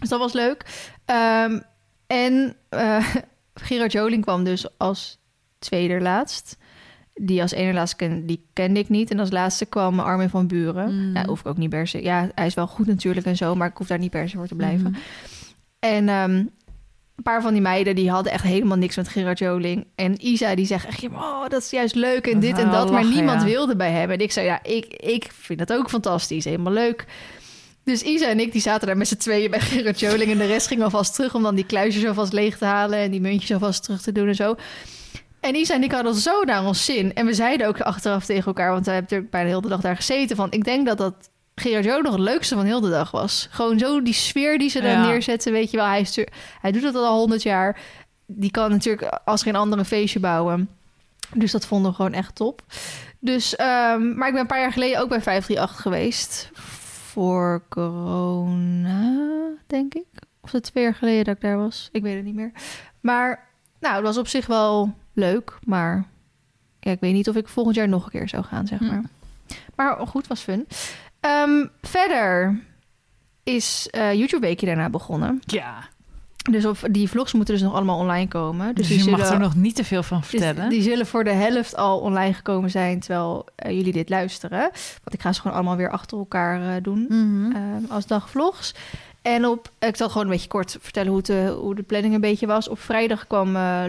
[0.00, 0.64] Dus dat was leuk.
[1.04, 1.60] Ehm,
[2.06, 3.06] en eh
[3.54, 5.18] Gerard Joling kwam dus als
[5.58, 6.56] tweede laatst.
[7.14, 9.10] Die als ene laatste ken, die kende ik niet.
[9.10, 10.94] En als laatste kwam Armin van Buren.
[10.94, 11.12] Mm.
[11.12, 12.02] Nou, hoef ik ook niet per se.
[12.02, 14.36] Ja, hij is wel goed natuurlijk en zo, maar ik hoef daar niet per se
[14.36, 14.90] voor te blijven.
[14.90, 15.00] Mhm.
[15.78, 16.44] En ehm,
[17.16, 19.86] een paar van die meiden die hadden echt helemaal niks met Gerard Joling.
[19.94, 22.90] En Isa die zegt echt, oh, dat is juist leuk en dit en dat.
[22.90, 24.10] maar niemand wilde bij hem.
[24.10, 26.44] En ik zei, ja, ik, ik vind dat ook fantastisch.
[26.44, 27.06] Helemaal leuk.
[27.84, 30.30] Dus Isa en ik die zaten daar met z'n tweeën bij Gerard Joling.
[30.30, 32.98] En de rest ging alvast terug om dan die kluisjes alvast leeg te halen.
[32.98, 34.54] En die muntjes alvast terug te doen en zo.
[35.40, 37.14] En Isa en ik hadden zo naar ons zin.
[37.14, 39.80] En we zeiden ook achteraf tegen elkaar, want we hebben natuurlijk bijna de hele dag
[39.80, 40.36] daar gezeten.
[40.36, 43.48] Van, ik denk dat dat Gerard Joling nog het leukste van heel de dag was.
[43.50, 45.06] Gewoon zo die sfeer die ze daar Ja.
[45.06, 45.86] neerzetten, weet je wel.
[45.86, 46.06] Hij,
[46.60, 47.80] hij doet het al honderd jaar.
[48.26, 50.68] Die kan natuurlijk als geen ander een feestje bouwen.
[51.34, 52.62] Dus dat vonden we gewoon echt top.
[53.18, 56.50] Dus, ehm, maar ik ben een paar jaar geleden ook bij 538 geweest.
[57.12, 59.10] Voor corona,
[59.66, 60.04] denk ik.
[60.40, 61.88] Of het twee jaar geleden dat ik daar was.
[61.92, 62.52] Ik weet het niet meer.
[63.00, 63.48] Maar,
[63.80, 65.58] nou, het was op zich wel leuk.
[65.64, 66.04] Maar
[66.80, 68.86] ja, ik weet niet of ik volgend jaar nog een keer zou gaan, zeg Hm.
[68.86, 69.02] maar.
[69.76, 70.66] Maar goed, was fun.
[71.22, 72.60] Ehm, verder
[73.44, 75.40] is eh YouTube Weekje daarna begonnen.
[75.46, 75.74] Ja.
[76.50, 78.74] Dus op, die vlogs moeten dus nog allemaal online komen.
[78.74, 80.68] Dus, Dus, je mag er nog niet te veel van dus vertellen.
[80.68, 84.60] die zullen voor de helft al online gekomen zijn terwijl eh, jullie dit luisteren.
[85.02, 87.52] Want ik ga ze gewoon allemaal weer achter elkaar eh, doen Mhm.
[87.56, 88.74] ehm, als dagvlogs.
[89.22, 92.20] En op, ik zal gewoon een beetje kort vertellen hoe, eh, hoe de planning een
[92.20, 92.68] beetje was.
[92.68, 93.84] Op vrijdag kwam eh,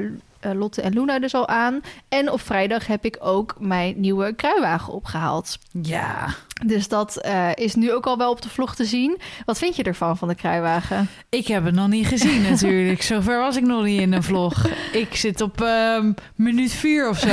[0.54, 1.82] Lotte en Luna dus al aan.
[2.10, 5.58] En op vrijdag heb ik ook mijn nieuwe kruiwagen opgehaald.
[5.82, 6.28] Ja.
[6.66, 9.18] Dus dat eh, is nu ook al wel op de vlog te zien.
[9.46, 11.10] Wat vind je ervan, van de kruiwagen?
[11.30, 13.02] Ik heb het nog niet gezien natuurlijk.
[13.02, 14.68] Zover was ik nog niet in een vlog.
[14.92, 17.28] Ik zit op ehm, minuut 4 of zo.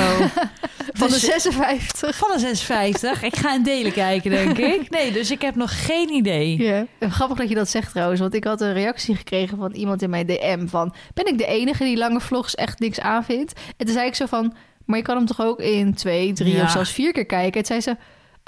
[0.93, 2.17] Van Dus- de 56.
[2.17, 3.23] Van de 56.
[3.23, 4.91] Ik ga in delen kijken, denk ik.
[4.91, 6.63] Nee, dus ik heb nog geen idee.
[6.63, 6.87] Ja.
[7.01, 10.11] Grappig dat je dat zegt trouwens, want ik had een reactie gekregen van iemand in
[10.11, 10.95] mijn DM van...
[11.15, 13.53] ben ik de enige die lange vlogs echt niks aanvindt?
[13.77, 14.55] En toen zei ik zo van,
[14.85, 16.63] maar je kan hem toch ook in twee, drie Ja.
[16.63, 17.61] of zelfs vier keer kijken?
[17.61, 18.03] En toen zei ze,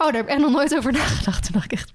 [0.06, 1.42] oh, daar heb ik nog nooit over nagedacht.
[1.44, 1.92] Toen dacht ik echt...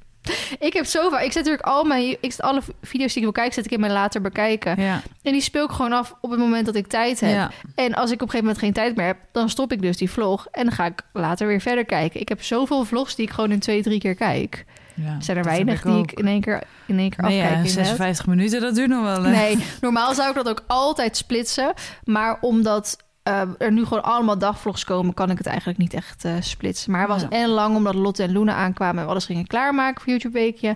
[0.60, 1.22] Ik heb zo vaak...
[1.24, 2.18] Ik zet natuurlijk al mijn...
[2.22, 4.82] Ik zet alle video's die ik wil kijken, zet ik in mijn later bekijken.
[4.82, 5.02] Ja.
[5.24, 7.30] En die speel ik gewoon af op het moment dat ik tijd heb.
[7.30, 7.52] ja.
[7.76, 9.98] En als ik op een gegeven moment geen tijd meer heb, dan stop ik dus
[9.98, 10.48] die vlog.
[10.52, 12.20] En dan ga ik later weer verder kijken.
[12.20, 14.66] Ik heb zoveel vlogs die ik gewoon in twee, drie keer kijk.
[14.94, 15.22] ja.
[15.22, 16.12] Zijn er weinig ik die ook.
[16.12, 17.54] ik in één keer, in één keer Nee, afkijk.
[17.56, 17.86] ja, inderdaad.
[17.86, 19.24] 56 minuten, dat duurt nog wel.
[19.24, 19.32] hè?
[19.32, 21.74] Nee, normaal zou ik dat ook altijd splitsen.
[22.04, 22.98] Maar omdat
[23.28, 26.92] eh, er nu gewoon allemaal dagvlogs komen, kan ik het eigenlijk niet echt eh, splitsen.
[26.92, 27.30] Maar hij was Ja.
[27.30, 30.76] en lang omdat Lotte en Luna aankwamen en we alles gingen klaarmaken voor YouTube Weekje.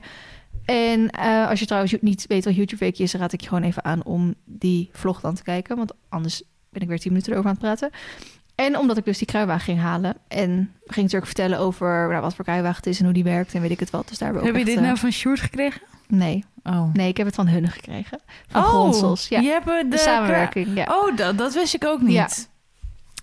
[0.66, 3.48] En eh, als je trouwens niet weet wat YouTube Weekje is, dan raad ik je
[3.48, 5.78] gewoon even aan om die vlog dan te kijken.
[5.78, 7.90] Want anders ben ik weer tien minuten erover aan het praten.
[8.56, 10.16] En omdat ik dus die kruiwagen ging halen.
[10.28, 10.50] En
[10.86, 13.62] ging natuurlijk vertellen over nou, wat voor kruiwagen het is en hoe die werkt en
[13.62, 14.08] weet ik het wat.
[14.08, 15.82] Dus daar hebben we Heb je dit nou van Sjoerd gekregen?
[16.08, 16.94] Nee, Oh.
[16.94, 18.20] nee, ik heb het van hun gekregen.
[18.48, 19.28] Van oh, Gronsels.
[19.28, 20.68] Ja, je hebt de, de samenwerking.
[20.76, 20.86] Ja.
[20.90, 22.14] Oh, dat, dat wist ik ook niet.
[22.14, 22.28] Ja.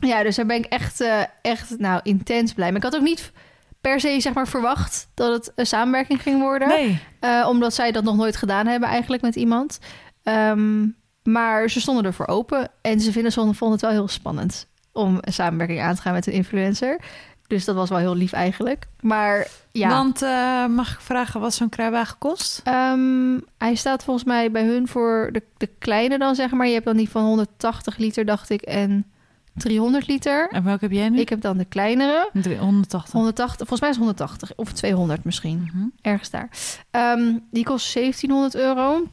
[0.09, 2.77] Ja, dus daar ben ik echt, eh, echt nou, intens blij mee.
[2.77, 3.33] Ik had ook niet
[3.81, 6.69] per se zeg maar, verwacht dat het een samenwerking ging worden.
[6.69, 7.01] Nee.
[7.21, 9.79] Eh, omdat zij dat nog nooit gedaan hebben eigenlijk met iemand.
[10.23, 10.87] Ehm,
[11.23, 12.71] maar ze stonden ervoor open.
[12.83, 16.13] En ze vinden, ze vonden het wel heel spannend om een samenwerking aan te gaan
[16.13, 17.01] met een influencer.
[17.49, 18.87] Dus dat was wel heel lief eigenlijk.
[19.01, 22.61] Maar ja, Want eh, mag ik vragen wat zo'n kruiwagen kost?
[22.65, 26.67] ehm, hij staat volgens mij bij hun voor de, de kleine dan zeg maar.
[26.67, 29.07] Je hebt dan die van 180 liter dacht ik en
[29.55, 30.49] 300 liter.
[30.51, 31.19] En welke heb jij nu?
[31.21, 32.31] Ik heb dan de kleinere.
[32.59, 33.13] 180.
[33.13, 35.71] 180, volgens mij is het 180 of 200 misschien.
[35.73, 35.87] Mhm.
[36.03, 36.49] Ergens daar.
[36.91, 39.07] Ehm, die kost 1700 euro.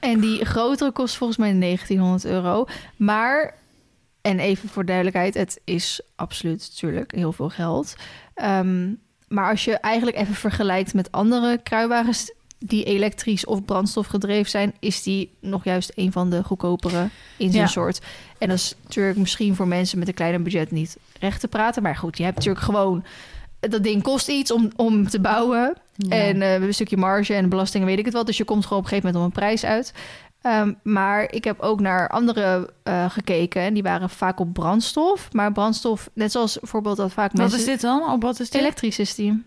[0.00, 2.66] En die grotere kost volgens mij 1900 euro.
[2.96, 3.54] Maar,
[4.22, 7.94] en even voor duidelijkheid, het is absoluut natuurlijk heel veel geld.
[8.34, 8.92] Ehm,
[9.28, 14.74] maar als je eigenlijk even vergelijkt met andere kruiwagens die elektrisch of brandstof gedreven zijn,
[14.80, 17.68] is die nog juist een van de goedkopere in zijn Ja.
[17.68, 18.00] soort.
[18.38, 21.82] En dat is natuurlijk misschien voor mensen met een kleiner budget niet recht te praten.
[21.82, 23.04] Maar goed, je hebt natuurlijk gewoon.
[23.60, 25.76] Dat ding kost iets om, om te bouwen.
[25.96, 26.16] Ja.
[26.16, 28.24] En eh, een stukje marge en belastingen, weet ik het wel.
[28.24, 29.92] Dus je komt gewoon op een gegeven moment om een prijs uit.
[30.42, 33.62] Ehm, maar ik heb ook naar andere eh, gekeken.
[33.62, 35.32] En die waren vaak op brandstof.
[35.32, 37.58] Maar brandstof, net zoals bijvoorbeeld dat vaak Wat mensen...
[37.58, 38.12] is dit dan?
[38.12, 38.60] Op wat is dit?
[38.60, 39.44] Elektrisch is die.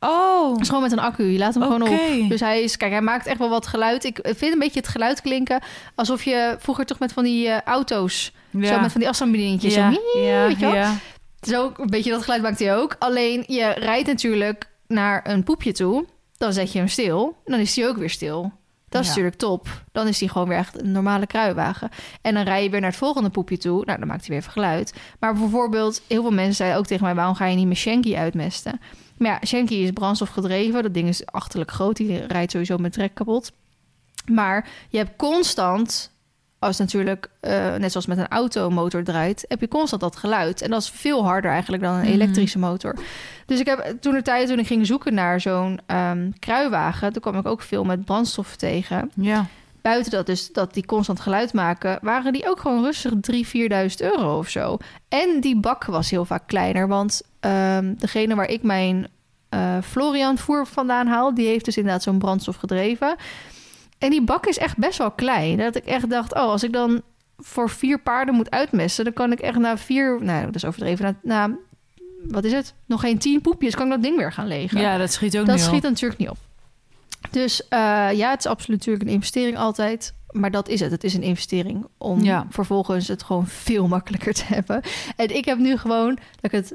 [0.00, 1.24] Oh, is gewoon met een accu.
[1.24, 2.28] Je laat hem gewoon op.
[2.28, 4.04] Dus hij is, kijk, hij maakt echt wel wat geluid.
[4.04, 5.60] Ik vind een beetje het geluid klinken
[5.94, 9.92] alsof je vroeger toch met van die eh, auto's, zo met van die afstandsbedieningjes, ja.
[9.92, 10.74] zo, ja, weet je wel?
[10.74, 10.96] ja.
[11.40, 12.96] zo een beetje dat geluid maakt hij ook.
[12.98, 17.76] Alleen je rijdt natuurlijk naar een poepje toe, dan zet je hem stil dan is
[17.76, 18.52] hij ook weer stil.
[18.92, 19.12] Dat is Ja.
[19.14, 19.68] natuurlijk top.
[19.92, 21.88] Dan is hij gewoon weer echt een normale kruiwagen.
[22.20, 23.84] En dan rij je weer naar het volgende poepje toe.
[23.84, 24.94] Nou, dan maakt hij weer even geluid.
[25.20, 27.14] Maar bijvoorbeeld, heel veel mensen zeiden ook tegen mij...
[27.14, 28.80] waarom ga je niet met Shanky uitmesten?
[29.16, 30.82] Maar ja, Shanky is brandstof gedreven.
[30.82, 31.96] Dat ding is achterlijk groot.
[31.96, 33.52] Die rijdt sowieso met trek kapot.
[34.30, 36.10] Maar je hebt constant...
[36.62, 39.44] Als natuurlijk, eh, net zoals met een automotor draait...
[39.48, 40.62] heb je constant dat geluid.
[40.62, 42.10] En dat is veel harder eigenlijk dan een Mhm.
[42.12, 42.94] elektrische motor.
[43.46, 47.12] Dus ik heb toen de tijd, toen ik ging zoeken naar zo'n ehm, kruiwagen...
[47.12, 49.46] toen kwam ik ook veel met brandstof tegen ja.
[49.82, 54.00] buiten dat dus dat die constant geluid maken, waren die ook gewoon rustig 3.000, 4.000
[54.00, 54.76] euro of zo.
[55.08, 59.06] En die bak was heel vaak kleiner, want ehm, degene waar ik mijn
[59.48, 63.16] eh, Florian voer vandaan haal, die heeft dus inderdaad zo'n brandstof gedreven.
[64.02, 65.56] En die bak is echt best wel klein.
[65.56, 67.02] Dat ik echt dacht, oh, als ik dan
[67.38, 71.18] voor vier paarden moet uitmesten, dan kan ik echt na vier, nou, dat is overdreven,
[71.22, 71.56] na, na
[72.28, 72.74] wat is het?
[72.86, 74.80] Nog geen tien poepjes, kan ik dat ding weer gaan legen.
[74.80, 75.70] ja, dat schiet ook Dat niet op.
[75.70, 76.36] schiet natuurlijk niet op.
[77.30, 77.78] Dus eh,
[78.12, 80.14] ja, het is absoluut natuurlijk een investering altijd.
[80.30, 80.90] Maar dat is het.
[80.90, 82.46] Het is een investering om Ja.
[82.50, 84.82] vervolgens het gewoon veel makkelijker te hebben.
[85.16, 86.74] En ik heb nu gewoon dat ik het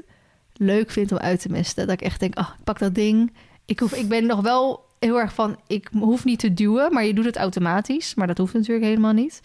[0.52, 1.86] leuk vind om uit te mesten.
[1.86, 3.32] Dat ik echt denk, oh, ik pak dat ding.
[3.64, 7.04] Ik, hoef, ik ben nog wel heel erg van, ik hoef niet te duwen, maar
[7.04, 8.14] je doet het automatisch.
[8.14, 9.40] Maar dat hoeft natuurlijk helemaal niet.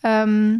[0.00, 0.56] Ehm,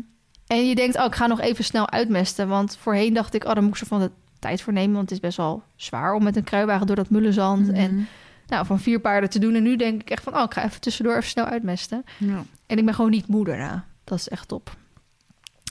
[0.47, 2.49] en je denkt, oh, ik ga nog even snel uitmesten.
[2.49, 4.93] Want voorheen dacht ik, oh, dan moet ik er van de tijd voor nemen.
[4.95, 8.03] Want het is best wel zwaar om met een kruiwagen door dat mullenzand en Mhm.
[8.47, 9.55] nou, van vier paarden te doen.
[9.55, 12.05] En nu denk ik echt van, oh, ik ga even tussendoor even snel uitmesten.
[12.18, 12.43] Ja.
[12.66, 13.84] En ik ben gewoon niet moeder na.
[14.05, 14.76] Dat is echt top.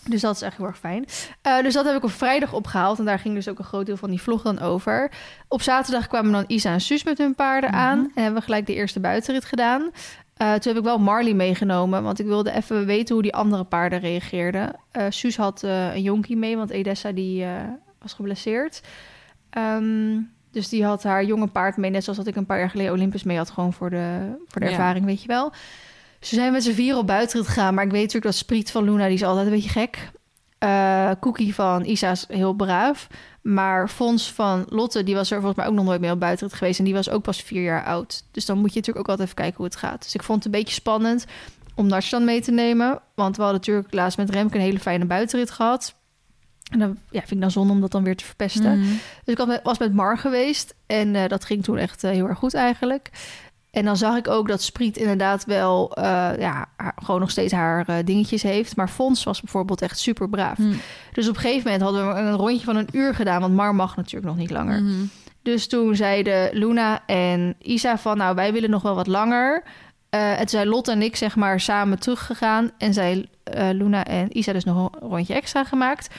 [0.07, 1.05] Dus dat is echt heel erg fijn.
[1.41, 2.99] Eh, dus dat heb ik op vrijdag opgehaald.
[2.99, 5.11] En daar ging dus ook een groot deel van die vlog dan over.
[5.47, 7.79] Op zaterdag kwamen dan Isa en Suus met hun paarden Mhm.
[7.79, 7.99] aan.
[7.99, 9.91] En hebben we gelijk de eerste buitenrit gedaan.
[10.37, 12.03] Eh, toen heb ik wel Marley meegenomen.
[12.03, 14.75] Want ik wilde even weten hoe die andere paarden reageerden.
[14.91, 16.57] Eh Suus had een jonkie mee.
[16.57, 17.45] Want Edessa die
[18.01, 18.81] was geblesseerd.
[19.49, 20.17] Ehm,
[20.51, 21.91] dus die had haar jonge paard mee.
[21.91, 23.49] Net zoals dat ik een paar jaar geleden Olympus mee had.
[23.49, 24.71] Gewoon voor de, voor de Ja.
[24.73, 25.51] ervaring, weet je wel.
[26.19, 27.73] Ze zijn met z'n vier op buitenrit gegaan.
[27.73, 30.11] Maar ik weet natuurlijk dat Spriet van Luna, die is altijd een beetje gek.
[30.57, 33.07] Eh, Cookie van Isa is heel braaf.
[33.41, 36.55] Maar Fons van Lotte, die was er volgens mij ook nog nooit mee op buitenrit
[36.55, 36.79] geweest.
[36.79, 38.23] En die was ook pas vier jaar oud.
[38.31, 40.03] Dus dan moet je natuurlijk ook altijd even kijken hoe het gaat.
[40.03, 41.25] Dus ik vond het een beetje spannend
[41.75, 42.99] om Natch dan mee te nemen.
[43.15, 45.95] Want we hadden natuurlijk laatst met Remke een hele fijne buitenrit gehad.
[46.71, 48.79] En dan ja, vind ik dan zonde om dat dan weer te verpesten.
[48.79, 48.89] Mhm.
[49.23, 50.75] Dus ik was met Mar geweest.
[50.85, 53.09] En eh, dat ging toen echt eh, heel erg goed eigenlijk.
[53.71, 55.93] En dan zag ik ook dat Spriet inderdaad wel...
[55.93, 56.65] eh, ja,
[56.95, 58.75] gewoon nog steeds haar eh, dingetjes heeft.
[58.75, 60.57] Maar Fons was bijvoorbeeld echt super braaf.
[60.57, 60.73] Mhm.
[61.13, 63.41] Dus op een gegeven moment hadden we een rondje van een uur gedaan.
[63.41, 64.83] Want Mar mag natuurlijk nog niet langer.
[64.83, 65.05] Mhm.
[65.41, 68.17] Dus toen zeiden Luna en Isa van...
[68.17, 69.63] nou, wij willen nog wel wat langer.
[70.09, 72.71] Eh en toen zijn Lot en ik zeg maar samen teruggegaan.
[72.77, 76.15] En eh, Luna en Isa dus nog een rondje extra gemaakt.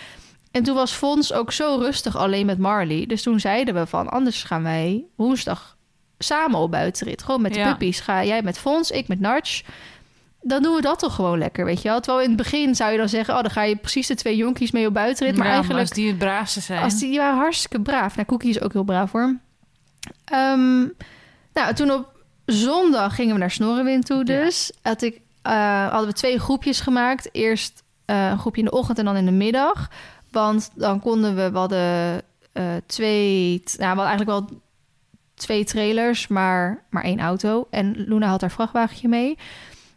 [0.50, 3.06] En toen was Fons ook zo rustig alleen met Marley.
[3.06, 4.08] Dus toen zeiden we van...
[4.08, 5.78] anders gaan wij woensdag
[6.24, 7.22] samen op buitenrit.
[7.22, 7.68] Gewoon met de Ja.
[7.70, 8.00] puppies.
[8.00, 9.62] Ga jij met Fons, ik met Narch.
[10.42, 12.00] Dan doen we dat toch gewoon lekker, weet je wel.
[12.00, 13.34] Terwijl in het begin zou je dan zeggen...
[13.34, 15.36] oh, dan ga je precies de twee jonkies mee op buitenrit.
[15.36, 15.80] Maar Ja, eigenlijk...
[15.80, 16.82] als die het braafste zijn.
[16.82, 18.14] Als die, waren hartstikke braaf.
[18.16, 19.36] Nou, Cookie is ook heel braaf hoor.
[20.24, 20.78] Ehm,
[21.52, 22.12] nou, toen op
[22.46, 24.72] zondag gingen we naar Snorrewind toe dus.
[24.82, 27.28] Had ik, eh, hadden we twee groepjes gemaakt.
[27.32, 29.88] Eerst eh, een groepje in de ochtend en dan in de middag.
[30.30, 31.50] Want dan konden we...
[31.50, 33.62] We hadden eh, twee...
[33.64, 34.60] Nou, we hadden eigenlijk wel
[35.40, 37.66] twee trailers, maar, maar één auto.
[37.70, 39.38] En Luna had haar vrachtwagentje mee.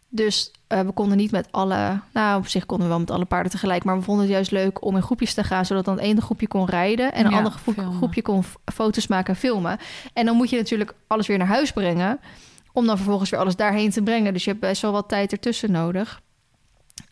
[0.09, 1.99] Dus eh, we konden niet met alle...
[2.13, 3.83] Nou, op zich konden we wel met alle paarden tegelijk.
[3.83, 5.65] Maar we vonden het juist leuk om in groepjes te gaan...
[5.65, 7.13] zodat dan het ene groepje kon rijden...
[7.13, 7.53] en een Ja, ander
[7.97, 9.77] groepje kon foto's maken en filmen.
[10.13, 12.19] En dan moet je natuurlijk alles weer naar huis brengen...
[12.73, 14.33] om dan vervolgens weer alles daarheen te brengen.
[14.33, 16.21] Dus je hebt best wel wat tijd ertussen nodig.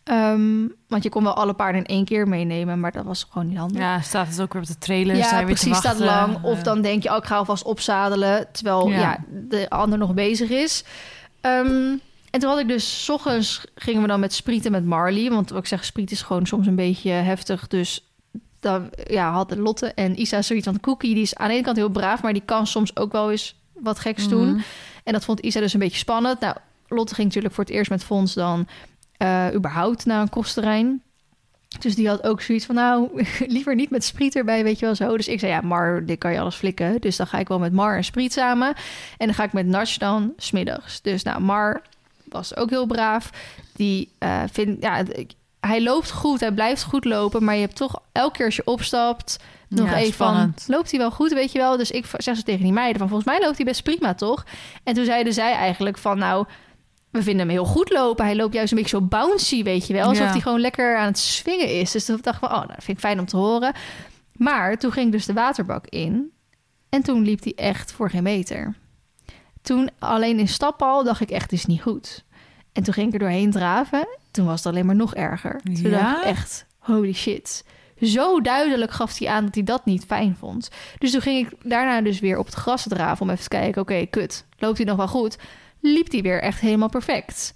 [0.04, 3.48] Ehm, want je kon wel alle paarden in één keer meenemen, maar dat was gewoon
[3.48, 3.80] niet handig.
[3.80, 5.16] Ja, staat het ook weer op de trailer.
[5.16, 6.42] Ja, precies, staat lang.
[6.42, 8.98] Of dan denk je, oh, ik ga alvast opzadelen, terwijl Ja.
[8.98, 9.18] ja.
[9.48, 10.84] de ander nog bezig is.
[11.40, 11.96] Ehm,
[12.30, 15.30] en toen had ik dus, s ochtends gingen we dan met Spriet en met Marley.
[15.30, 17.68] Want wat ik zeg, Spriet is gewoon soms een beetje heftig.
[17.68, 18.06] Dus
[18.60, 21.14] dan ja, hadden Lotte en Isa zoiets van Cookie.
[21.14, 23.54] Die is aan de ene kant heel braaf, maar die kan soms ook wel eens
[23.72, 24.48] wat geks doen.
[24.52, 24.60] mhm.
[25.04, 26.40] En dat vond Isa dus een beetje spannend.
[26.40, 26.56] Nou,
[26.88, 28.66] Lotte ging natuurlijk voor het eerst met Fons dan
[29.22, 31.02] eh, überhaupt naar een kostterrein.
[31.78, 34.94] Dus die had ook zoiets van, nou, liever niet met Spriet erbij, weet je wel
[34.94, 35.16] zo.
[35.16, 37.00] Dus ik zei, ja, Mar, dit kan je alles flikken.
[37.00, 38.74] Dus dan ga ik wel met Mar en Spriet samen.
[39.18, 41.00] En dan ga ik met Natch dan smiddags.
[41.00, 41.82] Dus nou, Mar
[42.24, 43.30] was ook heel braaf.
[43.72, 45.02] Die eh vindt, ja,
[45.60, 47.44] hij loopt goed, hij blijft goed lopen.
[47.44, 51.00] Maar je hebt toch elke keer als je opstapt, nog Ja, even van, loopt hij
[51.00, 51.76] wel goed, weet je wel?
[51.76, 54.44] Dus ik zeg ze tegen die meiden van, volgens mij loopt hij best prima, toch?
[54.84, 56.46] En toen zeiden zij eigenlijk van, nou,
[57.12, 58.24] we vinden hem heel goed lopen.
[58.24, 60.06] Hij loopt juist een beetje zo bouncy, weet je wel.
[60.08, 60.30] Alsof Ja.
[60.30, 61.90] hij gewoon lekker aan het swingen is.
[61.90, 63.72] Dus toen dacht ik van, oh, nou, dat vind ik fijn om te horen.
[64.32, 66.30] Maar toen ging dus de waterbak in.
[66.88, 68.74] En toen liep hij echt voor geen meter.
[69.62, 72.24] Toen alleen in stappen al dacht ik echt, dit is niet goed.
[72.72, 74.06] En toen ging ik er doorheen draven.
[74.30, 75.60] Toen was het alleen maar nog erger.
[75.64, 75.90] Toen Ja?
[75.90, 77.64] dacht ik echt, holy shit.
[78.00, 80.70] Zo duidelijk gaf hij aan dat hij dat niet fijn vond.
[80.98, 83.82] Dus toen ging ik daarna dus weer op het gras draven om even te kijken...
[83.82, 85.38] oké, kut, loopt hij nog wel goed?
[85.82, 87.52] Liep hij weer echt helemaal perfect.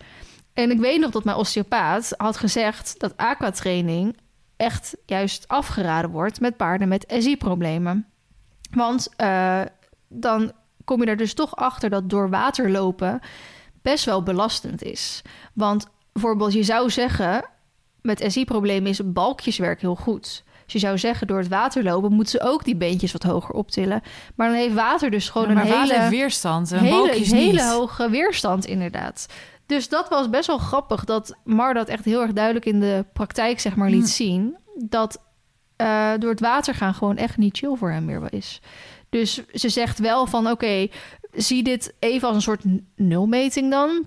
[0.52, 2.94] En ik weet nog dat mijn osteopaat had gezegd...
[2.98, 4.16] dat aquatraining
[4.56, 6.40] echt juist afgeraden wordt...
[6.40, 8.06] met paarden met SI-problemen.
[8.70, 9.60] Want eh,
[10.08, 10.52] dan
[10.84, 13.20] kom je er dus toch achter dat door water lopen...
[13.82, 15.22] best wel belastend is.
[15.52, 17.48] Want bijvoorbeeld, je zou zeggen...
[18.00, 20.44] met SI-problemen is balkjeswerk heel goed...
[20.66, 23.54] Dus je zou zeggen, door het water lopen moeten ze ook die beentjes wat hoger
[23.54, 24.02] optillen.
[24.34, 27.12] Maar dan heeft water dus gewoon Ja, maar een water hele, heeft weerstand en hele,
[27.12, 27.60] hele niet.
[27.62, 29.26] hoge weerstand, inderdaad.
[29.66, 33.04] Dus dat was best wel grappig dat Mar dat echt heel erg duidelijk in de
[33.12, 34.06] praktijk zeg maar liet Mm.
[34.06, 34.56] zien.
[34.78, 35.22] Dat
[35.76, 38.60] eh, door het water gaan gewoon echt niet chill voor hem meer is.
[39.08, 40.88] Dus ze zegt wel van oké,
[41.32, 42.62] zie dit even als een soort
[42.96, 44.06] nulmeting dan.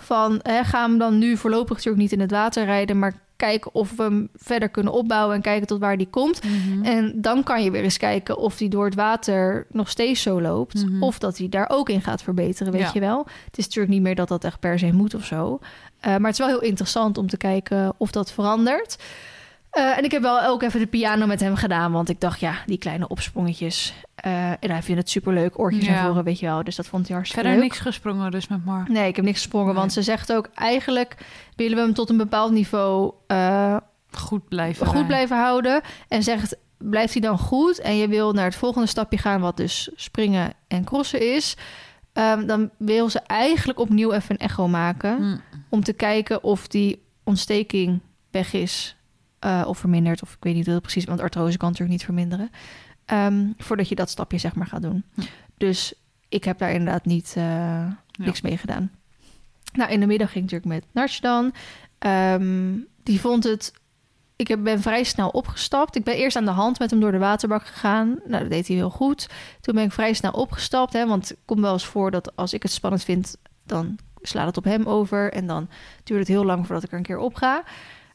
[0.00, 3.74] Van hè, ga hem dan nu voorlopig natuurlijk niet in het water rijden, maar kijken
[3.74, 6.40] of we hem verder kunnen opbouwen en kijken tot waar die komt.
[6.44, 6.84] Mhm.
[6.84, 10.40] En dan kan je weer eens kijken of hij door het water nog steeds zo
[10.40, 10.84] loopt.
[10.86, 11.02] Mhm.
[11.02, 12.90] Of dat hij daar ook in gaat verbeteren, weet Ja.
[12.92, 13.26] je wel.
[13.44, 15.58] Het is natuurlijk niet meer dat dat echt per se moet of zo.
[16.00, 18.96] Eh, maar het is wel heel interessant om te kijken of dat verandert.
[19.76, 21.92] Eh, en ik heb wel ook even de piano met hem gedaan.
[21.92, 23.94] Want ik dacht, ja, die kleine opsprongetjes.
[24.16, 25.58] eh, en hij vindt het superleuk.
[25.58, 25.92] Oortjes Ja.
[25.92, 26.64] naar voren, weet je wel.
[26.64, 27.70] Dus dat vond hij hartstikke Verder leuk.
[27.72, 28.84] niks gesprongen dus met Mar.
[28.88, 29.66] Nee, ik heb niks gesprongen.
[29.68, 29.76] Nee.
[29.76, 31.16] Want ze zegt ook, eigenlijk
[31.56, 33.12] willen we hem tot een bepaald niveau...
[33.26, 33.76] eh,
[34.10, 34.86] Goed blijven.
[34.86, 35.80] goed blijven houden.
[36.08, 39.56] En zegt, blijft hij dan goed en je wil naar het volgende stapje gaan, wat
[39.56, 41.56] dus springen en crossen is,
[42.12, 45.40] ehm, dan wil ze eigenlijk opnieuw even een echo maken Mm.
[45.68, 48.00] om te kijken of die ontsteking
[48.30, 48.95] weg is
[49.46, 50.22] eh, of vermindert.
[50.22, 52.50] Of ik weet niet precies, want artrose kan natuurlijk niet verminderen.
[53.04, 55.04] Ehm, voordat je dat stapje zeg maar gaat doen.
[55.56, 55.94] Dus
[56.28, 57.86] ik heb daar inderdaad niet eh,
[58.18, 58.90] niks mee gedaan.
[59.72, 61.52] Nou, in de middag ging ik natuurlijk met Nartje dan.
[61.98, 62.72] Ehm,
[63.02, 63.72] die vond het...
[64.36, 65.96] Ik heb- ben vrij snel opgestapt.
[65.96, 68.18] Ik ben eerst aan de hand met hem door de waterbak gegaan.
[68.26, 69.28] Nou, dat deed hij heel goed.
[69.60, 70.92] Toen ben ik vrij snel opgestapt.
[70.92, 73.36] Hè, want het komt wel eens voor dat als ik het spannend vind...
[73.64, 75.32] dan slaat het op hem over.
[75.32, 75.68] En dan
[76.04, 77.64] duurt het heel lang voordat ik er een keer op ga.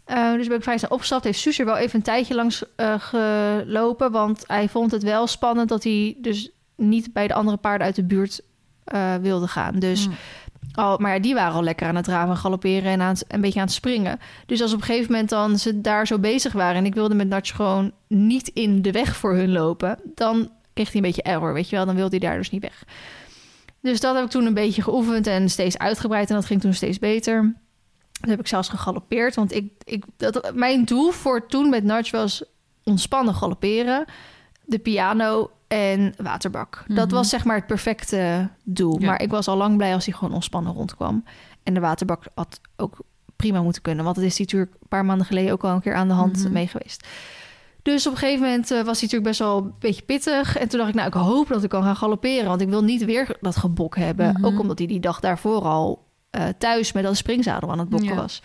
[0.05, 1.23] Eh, dus ben ik vrij snel opgestapt.
[1.23, 4.11] Heeft Suus er wel even een tijdje langs eh, gelopen.
[4.11, 7.95] Want hij vond het wel spannend dat hij dus niet bij de andere paarden uit
[7.95, 8.41] de buurt
[8.83, 9.79] eh, wilde gaan.
[9.79, 10.13] Dus Mm.
[10.73, 13.25] al, maar ja, die waren al lekker aan het draven en galopperen en aan het,
[13.27, 14.19] een beetje aan het springen.
[14.45, 17.15] Dus als op een gegeven moment dan ze daar zo bezig waren en ik wilde
[17.15, 21.21] met Natch gewoon niet in de weg voor hun lopen, dan kreeg hij een beetje
[21.21, 21.85] error, weet je wel.
[21.85, 22.83] Dan wilde hij daar dus niet weg.
[23.81, 26.73] Dus dat heb ik toen een beetje geoefend en steeds uitgebreid en dat ging toen
[26.73, 27.55] steeds beter.
[28.21, 32.11] Toen heb ik zelfs gegalopeerd, want ik, ik, dat, mijn doel voor toen met Natch
[32.11, 32.43] was
[32.83, 34.05] ontspannen galopperen,
[34.65, 36.83] de piano en waterbak.
[36.87, 37.15] Dat Mhm.
[37.15, 38.99] was zeg maar het perfecte doel.
[38.99, 39.05] Ja.
[39.05, 41.23] Maar ik was al lang blij als hij gewoon ontspannen rondkwam.
[41.63, 42.97] En de waterbak had ook
[43.35, 44.03] prima moeten kunnen.
[44.03, 46.43] Want het is natuurlijk een paar maanden geleden ook al een keer aan de hand
[46.43, 46.51] Mhm.
[46.53, 47.07] mee geweest.
[47.81, 50.57] Dus op een gegeven moment eh, was hij natuurlijk best wel een beetje pittig.
[50.57, 52.45] En toen dacht ik, nou, ik hoop dat ik kan gaan galopperen.
[52.45, 54.33] Want ik wil niet weer dat gebok hebben.
[54.33, 54.45] Mhm.
[54.45, 58.09] Ook omdat hij die dag daarvoor al eh, thuis met een springzadel aan het bokken
[58.09, 58.15] Ja.
[58.15, 58.41] was.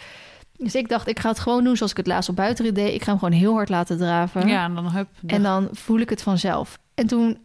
[0.59, 2.95] Dus ik dacht, ik ga het gewoon doen zoals ik het laatst op buitenrit deed.
[2.95, 4.49] Ik ga hem gewoon heel hard laten draven.
[4.49, 5.09] Ja, en dan hup.
[5.26, 6.78] En dan voel ik het vanzelf.
[6.95, 7.39] En toen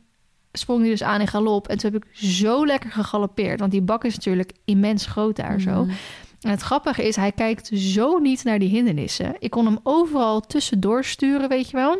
[0.51, 1.67] sprong hij dus aan in galop.
[1.67, 3.59] En toen heb ik zo lekker gegalopeerd.
[3.59, 5.83] Want die bak is natuurlijk immens groot daar zo.
[5.83, 5.93] Mhm.
[6.41, 9.35] En het grappige is, hij kijkt zo niet naar die hindernissen.
[9.39, 11.97] Ik kon hem overal tussendoor sturen, weet je wel.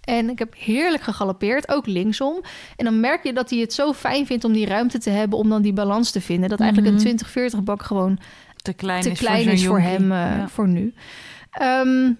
[0.00, 2.40] En ik heb heerlijk gegalopeerd, ook linksom.
[2.76, 5.38] En dan merk je dat hij het zo fijn vindt om die ruimte te hebben...
[5.38, 6.48] om dan die balans te vinden.
[6.48, 7.06] Dat eigenlijk Mhm.
[7.06, 7.16] een
[7.60, 8.18] 20-40 bak gewoon
[8.56, 10.48] te klein te is klein voor, is hem eh, Ja.
[10.48, 10.94] voor nu.
[11.50, 12.12] Ehm,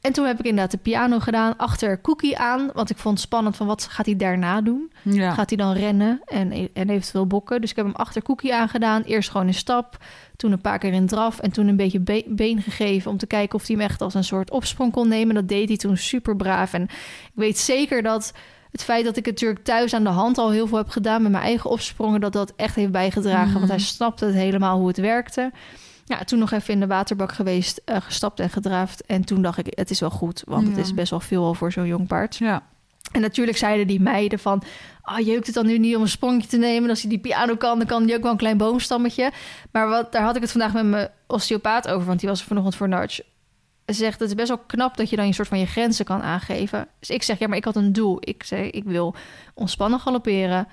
[0.00, 2.70] en toen heb ik inderdaad de piano gedaan, achter Cookie aan.
[2.74, 4.92] Want ik vond het spannend van wat gaat hij daarna doen.
[5.02, 5.32] Ja.
[5.32, 7.60] Gaat hij dan rennen en, en eventueel bokken?
[7.60, 9.02] Dus ik heb hem achter Cookie aangedaan.
[9.02, 9.96] Eerst gewoon in stap,
[10.36, 11.38] toen een paar keer in draf...
[11.38, 14.14] en toen een beetje be- been gegeven om te kijken of hij hem echt als
[14.14, 15.34] een soort opsprong kon nemen.
[15.34, 16.72] Dat deed hij toen super braaf.
[16.72, 18.32] En ik weet zeker dat
[18.70, 21.22] het feit dat ik het natuurlijk thuis aan de hand al heel veel heb gedaan...
[21.22, 23.48] met mijn eigen opsprongen, dat dat echt heeft bijgedragen.
[23.48, 23.58] Mhm.
[23.58, 25.50] Want hij snapte het helemaal hoe het werkte.
[26.10, 29.06] Ja, toen nog even in de waterbak geweest, eh, gestapt en gedraafd.
[29.06, 31.54] En toen dacht ik, het is wel goed, want het is best wel veel al
[31.54, 32.36] voor zo'n jong paard.
[32.36, 32.62] ja.
[33.12, 34.62] En natuurlijk zeiden die meiden van...
[35.02, 36.90] Ah, jeukt het dan nu niet om een sprongje te nemen?
[36.90, 39.32] Als hij die piano kan, dan kan hij ook wel een klein boomstammetje.
[39.72, 42.06] Maar wat, daar had ik het vandaag met mijn osteopaat over...
[42.06, 43.14] want die was er vanochtend voor Narch.
[43.14, 46.04] Ze zegt, het is best wel knap dat je dan je soort van je grenzen
[46.04, 46.88] kan aangeven.
[46.98, 48.16] Dus ik zeg, ja, maar ik had een doel.
[48.20, 49.14] Ik zei, ik wil
[49.54, 50.68] ontspannen galopperen.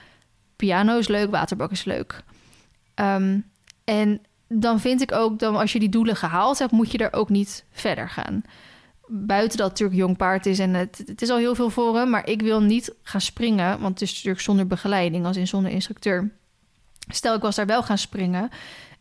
[0.55, 2.23] Piano is leuk, waterbak is leuk.
[2.93, 3.39] Ehm,
[3.83, 6.71] en dan vind ik ook, dan als je die doelen gehaald hebt...
[6.71, 8.43] moet je er ook niet verder gaan
[9.07, 12.09] buiten dat natuurlijk jong paard is en het, het is al heel veel voor hem,
[12.09, 15.71] maar ik wil niet gaan springen, want het is natuurlijk zonder begeleiding, als in zonder
[15.71, 16.31] instructeur.
[17.07, 18.49] Stel, ik was daar wel gaan springen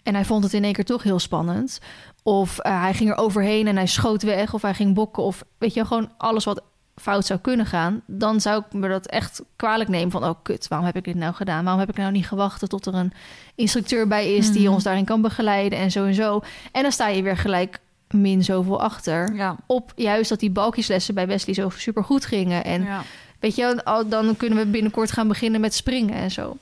[0.02, 1.80] en hij vond het in één keer toch heel spannend,
[2.22, 5.44] of eh, hij ging er overheen en hij schoot weg, of hij ging bokken, of
[5.58, 6.62] weet je, gewoon alles wat
[7.00, 10.68] fout zou kunnen gaan, dan zou ik me dat echt kwalijk nemen van, oh kut,
[10.68, 11.62] waarom heb ik dit nou gedaan?
[11.62, 13.12] Waarom heb ik nou niet gewacht tot er een
[13.54, 14.72] instructeur bij is die Mhm.
[14.72, 16.40] ons daarin kan begeleiden en zo en zo.
[16.72, 17.78] En dan sta je weer gelijk
[18.10, 19.56] min zoveel achter Ja.
[19.66, 22.64] op juist dat die balkjeslessen bij Wesley zo super goed gingen.
[22.64, 23.02] En ja.
[23.40, 26.56] weet je, al- dan kunnen we binnenkort gaan beginnen met springen en zo.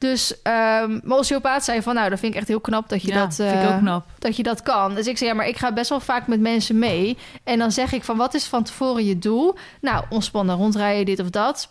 [0.00, 3.08] Dus ehm mijn osteopaat zei van, nou, dat vind ik echt heel knap dat je,
[3.08, 4.06] Ja, dat, vind ik eh, ook knap.
[4.18, 4.94] dat je dat kan.
[4.94, 7.18] Dus ik zei, ja, maar ik ga best wel vaak met mensen mee.
[7.44, 9.54] En dan zeg ik van, wat is van tevoren je doel?
[9.80, 11.70] Nou, ontspannen rondrijden, dit of dat.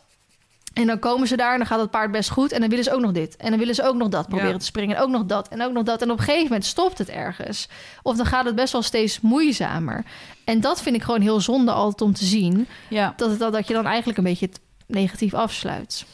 [0.74, 2.52] En dan komen ze daar en dan gaat het paard best goed.
[2.52, 3.36] En dan willen ze ook nog dit.
[3.38, 4.58] En dan willen ze ook nog dat proberen Ja.
[4.58, 4.96] te springen.
[4.98, 5.48] En ook nog dat.
[5.48, 6.02] En ook nog dat.
[6.02, 7.68] En op een gegeven moment stopt het ergens.
[8.04, 10.04] Of dan gaat het best wel steeds moeizamer.
[10.44, 12.68] En dat vind ik gewoon heel zonde altijd om te zien.
[12.90, 13.14] Ja.
[13.18, 16.06] Dat, het, dat, dat je dan eigenlijk een beetje het negatief afsluit.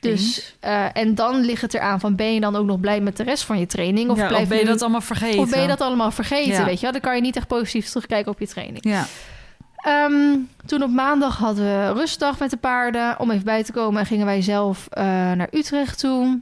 [0.00, 0.56] Dus, Eens.
[0.60, 2.16] eh, en dan ligt het eraan van...
[2.16, 4.10] ben je dan ook nog blij met de rest van je training?
[4.10, 5.38] Of, Ja, blijf of ben je dat allemaal vergeten?
[5.40, 6.64] of ben je dat allemaal vergeten, Ja.
[6.64, 6.92] weet je wel?
[6.92, 8.84] Dan kan je niet echt positief terugkijken op je training.
[8.84, 9.06] Ja.
[9.76, 10.36] Ehm,
[10.66, 13.20] toen op maandag hadden we rustdag met de paarden.
[13.20, 16.40] Om even bij te komen en gingen wij zelf eh, naar Utrecht toe.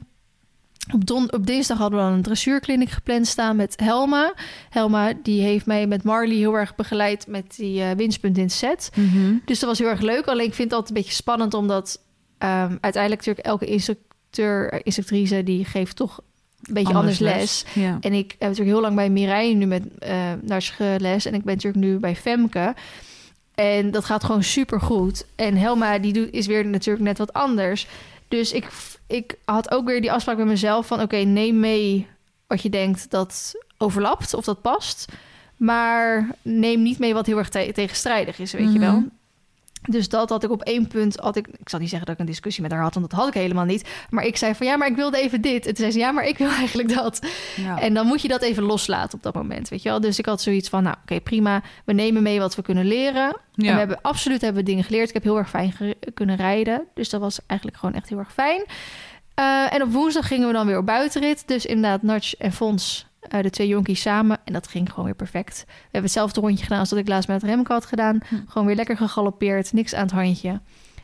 [0.93, 4.33] Op, don op dinsdag hadden we dan een dressuurkliniek gepland staan met Helma.
[4.69, 8.51] Helma die heeft mij met Marley heel erg begeleid met die eh, winstpunt in het
[8.51, 8.89] set.
[8.95, 9.33] Mhm.
[9.45, 10.25] Dus dat was heel erg leuk.
[10.25, 11.99] Alleen ik vind het altijd een beetje spannend, omdat
[12.37, 16.19] ehm, uiteindelijk natuurlijk elke instructeur, eh, instructrice, die geeft toch
[16.63, 17.65] een beetje anders, les.
[17.73, 17.97] Ja.
[18.01, 21.25] En ik heb natuurlijk heel lang bij Mireille nu met eh Nars geles.
[21.25, 22.75] En ik ben natuurlijk nu bij Femke.
[23.55, 25.25] En dat gaat gewoon super goed.
[25.35, 27.87] En Helma die doet, is weer natuurlijk net wat anders.
[28.27, 28.67] Dus ik,
[29.07, 31.01] ik had ook weer die afspraak met mezelf van...
[31.01, 32.07] oké, neem mee
[32.47, 35.05] wat je denkt dat overlapt of dat past.
[35.57, 38.91] Maar neem niet mee wat heel erg te- tegenstrijdig is, weet je Mhm.
[38.91, 39.03] wel.
[39.85, 41.15] Dus dat had ik op één punt...
[41.15, 42.93] Had ik, ik zal niet zeggen dat ik een discussie met haar had...
[42.93, 43.89] want dat had ik helemaal niet.
[44.09, 45.65] Maar ik zei van ja, maar ik wilde even dit.
[45.65, 47.19] En toen zei ze ja, maar ik wil eigenlijk dat.
[47.55, 47.79] Ja.
[47.79, 49.99] En dan moet je dat even loslaten op dat moment, weet je wel.
[49.99, 51.61] Dus ik had zoiets van, nou oké, prima.
[51.85, 53.37] We nemen mee wat we kunnen leren.
[53.51, 53.67] Ja.
[53.67, 55.07] En we hebben absoluut hebben we dingen geleerd.
[55.07, 55.73] Ik heb heel erg fijn
[56.13, 56.87] kunnen rijden.
[56.93, 58.65] Dus dat was eigenlijk gewoon echt heel erg fijn.
[59.35, 61.47] Eh, en op woensdag gingen we dan weer op buitenrit.
[61.47, 64.37] Dus inderdaad, Natch en Fons, eh, de twee jonkies samen.
[64.45, 65.63] En dat ging gewoon weer perfect.
[65.67, 68.19] We hebben hetzelfde rondje gedaan als dat ik laatst met Remco had gedaan.
[68.29, 68.35] Hm.
[68.47, 70.61] Gewoon weer lekker gegalopeerd, niks aan het handje.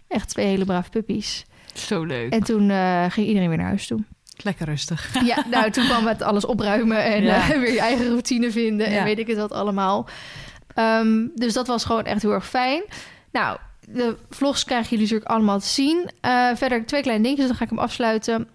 [0.08, 1.46] Echt twee hele brave puppies.
[1.74, 2.32] Zo leuk.
[2.34, 4.04] En toen eh, ging iedereen weer naar huis toe.
[4.44, 5.14] Lekker rustig.
[5.26, 7.50] Ja, nou, toen kwam het alles opruimen en Ja.
[7.52, 9.04] eh, weer je eigen routine vinden en Ja.
[9.04, 10.08] weet ik het wat allemaal.
[10.76, 12.84] Ehm, dus dat was gewoon echt heel erg fijn.
[13.32, 13.58] Nou,
[13.90, 16.10] de vlogs krijgen jullie natuurlijk allemaal te zien.
[16.56, 18.48] Verder twee kleine dingetjes, dan ga ik hem afsluiten.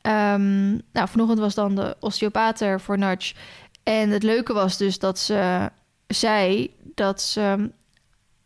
[0.00, 3.34] Ehm, nou, vanochtend was dan de osteopaat er voor Nudge.
[3.82, 5.70] En het leuke was dus dat ze
[6.06, 7.70] zei dat ze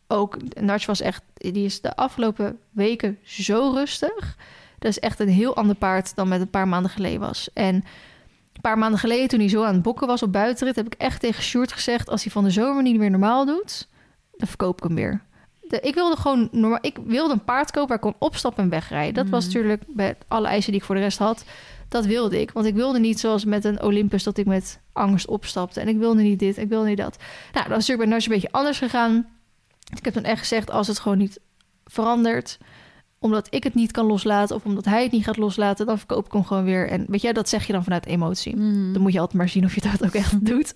[0.07, 0.37] ook...
[0.59, 1.23] Nudge was echt...
[1.33, 4.37] Die is de afgelopen weken zo rustig.
[4.79, 7.49] Dat is echt een heel ander paard dan met een paar maanden geleden was.
[7.53, 10.75] En een paar maanden geleden, toen hij zo aan het bokken was op buitenrit...
[10.75, 12.09] heb ik echt tegen Sjoerd gezegd...
[12.09, 13.87] als hij van de zomer niet meer normaal doet,
[14.37, 15.21] dan verkoop ik hem weer.
[15.73, 16.77] De, ik wilde gewoon normaal...
[16.81, 19.13] Ik wilde een paard kopen waar ik kon opstappen en wegrijden.
[19.13, 19.53] Dat was Mhm.
[19.53, 21.43] natuurlijk bij alle eisen die ik voor de rest had...
[21.87, 25.27] Dat wilde ik, want ik wilde niet zoals met een Olympus dat ik met angst
[25.27, 25.79] opstapte.
[25.79, 27.17] En ik wilde niet dit, ik wilde niet dat.
[27.53, 29.25] Nou, dat is natuurlijk bij Nash een beetje anders gegaan.
[29.95, 31.39] Ik heb dan echt gezegd, als het gewoon niet
[31.85, 32.57] verandert,
[33.19, 36.25] omdat ik het niet kan loslaten of omdat hij het niet gaat loslaten, dan verkoop
[36.25, 36.89] ik hem gewoon weer.
[36.89, 38.55] En weet je, dat zeg je dan vanuit emotie.
[38.55, 38.93] Mhm.
[38.93, 40.73] Dan moet je altijd maar zien of je dat ook echt doet.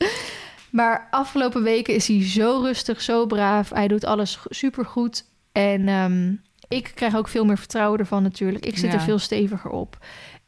[0.69, 3.69] Maar afgelopen weken is hij zo rustig, zo braaf.
[3.69, 5.25] Hij doet alles super goed.
[5.51, 6.33] En ehm,
[6.67, 8.65] ik krijg ook veel meer vertrouwen ervan natuurlijk.
[8.65, 8.97] Ik zit Ja.
[8.97, 9.97] er veel steviger op.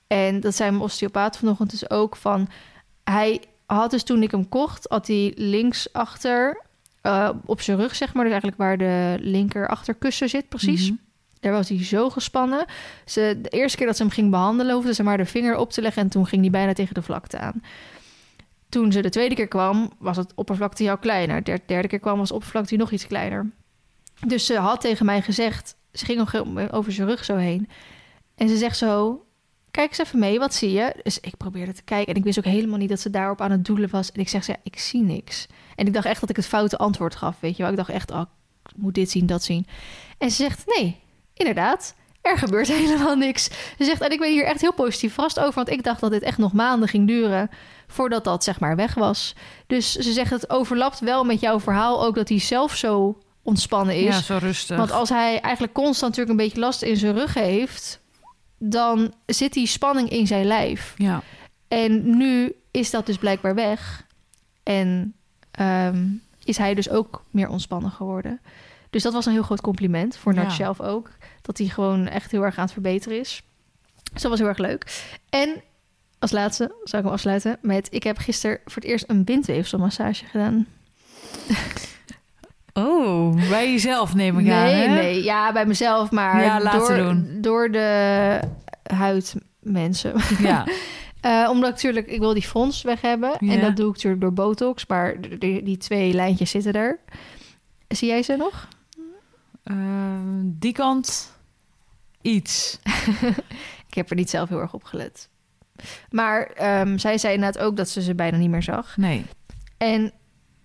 [0.07, 2.47] En dat zei mijn osteopaat vanochtend dus ook van...
[3.03, 6.61] Hij had dus toen ik hem kocht, had hij links achter
[7.01, 10.89] eh, op zijn rug, zeg maar, dus eigenlijk waar de linker achterkussen zit, precies.
[10.89, 10.97] Mhm.
[11.39, 12.65] Daar was hij zo gespannen.
[13.05, 15.72] Ze, de eerste keer dat ze hem ging behandelen, hoefde ze maar de vinger op
[15.72, 17.61] te leggen en toen ging hij bijna tegen de vlakte aan.
[18.70, 21.43] Toen ze de tweede keer kwam, was het oppervlakte al kleiner.
[21.43, 23.51] De derde keer kwam, was de oppervlakte nog iets kleiner.
[24.28, 26.20] Dus ze had tegen mij gezegd, ze ging
[26.72, 27.70] over zijn rug zo heen.
[28.36, 29.26] En ze zegt zo,
[29.72, 30.95] kijk eens even mee, wat zie je?
[31.03, 33.51] Dus ik probeerde te kijken en ik wist ook helemaal niet dat ze daarop aan
[33.51, 34.11] het doelen was.
[34.11, 35.47] En ik zeg ze, ja, ik zie niks.
[35.76, 37.72] En ik dacht echt dat ik het foute antwoord gaf, weet je wel.
[37.72, 38.26] Ik dacht echt, oh,
[38.65, 39.65] ik moet dit zien, dat zien.
[40.17, 40.99] En ze zegt, nee,
[41.34, 43.43] inderdaad, er gebeurt helemaal niks.
[43.78, 46.11] Ze zegt, en ik ben hier echt heel positief verrast over, want ik dacht dat
[46.11, 47.49] dit echt nog maanden ging duren
[47.92, 49.36] voordat dat zeg maar weg was.
[49.68, 53.96] Dus ze zegt, het overlapt wel met jouw verhaal ook dat hij zelf zo ontspannen
[53.96, 54.16] is.
[54.16, 54.78] Ja, zo rustig.
[54.78, 58.00] Want als hij eigenlijk constant natuurlijk een beetje last in zijn rug heeft,
[58.58, 60.94] dan zit die spanning in zijn lijf.
[60.98, 61.22] Ja.
[61.68, 64.06] En nu is dat dus blijkbaar weg.
[64.64, 65.14] En
[65.52, 66.06] ehm,
[66.44, 68.42] is hij dus ook meer ontspannen geworden.
[68.90, 70.56] Dus dat was een heel groot compliment voor Nart Ja.
[70.56, 71.10] zelf ook.
[71.42, 73.42] Dat hij gewoon echt heel erg aan het verbeteren is.
[74.14, 75.06] Dus dat was heel erg leuk.
[75.30, 75.62] En
[76.20, 77.88] als laatste zou ik hem afsluiten met...
[77.91, 80.67] Ik heb gisteren voor het eerst een bindweefselmassage gedaan.
[82.74, 85.24] Oh, bij jezelf neem ik aan, Nee, nee.
[85.24, 87.38] Ja, bij mezelf, maar Ja, laten door, doen.
[87.41, 88.39] door de
[88.84, 90.13] huidmensen.
[90.39, 90.65] Ja.
[91.20, 93.34] Eh, omdat ik natuurlijk, ik wil die frons weg hebben.
[93.38, 94.86] En dat doe ik natuurlijk door botox.
[94.86, 96.99] Maar die twee lijntjes zitten er.
[97.88, 98.67] Zie jij ze nog?
[99.63, 101.32] Ehm, die kant
[102.22, 102.80] iets.
[103.89, 105.30] Ik heb er niet zelf heel erg op gelet.
[106.09, 108.97] Maar ehm, zij zei inderdaad ook dat ze ze bijna niet meer zag.
[108.97, 109.25] Nee.
[109.77, 110.11] En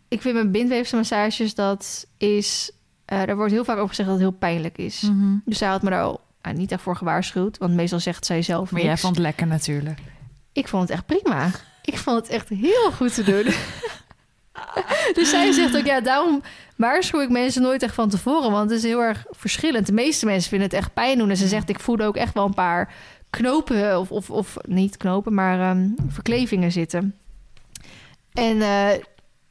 [0.09, 2.71] ik vind mijn bindweefselmassages, dat is...
[3.05, 5.01] eh daar wordt heel vaak over gezegd dat het heel pijnlijk is.
[5.01, 5.37] Mhm.
[5.45, 7.59] Dus zij had me daar al ah, niet echt voor gewaarschuwd.
[7.59, 8.93] Want meestal zegt zij zelf Maar niks.
[8.93, 9.99] jij vond het lekker natuurlijk.
[10.53, 11.51] Ik vond het echt prima.
[11.83, 13.45] Ik vond het echt heel goed te doen.
[15.17, 16.43] dus zij zegt ook, ja, daarom
[16.77, 18.51] waarschuw ik mensen nooit echt van tevoren.
[18.51, 19.87] Want het is heel erg verschillend.
[19.87, 21.31] De meeste mensen vinden het echt pijn doen.
[21.31, 22.93] En ze zegt, ik voelde ook echt wel een paar
[23.37, 27.15] knopen, of, of, of niet knopen, maar ehm, verklevingen zitten.
[28.33, 28.89] En eh,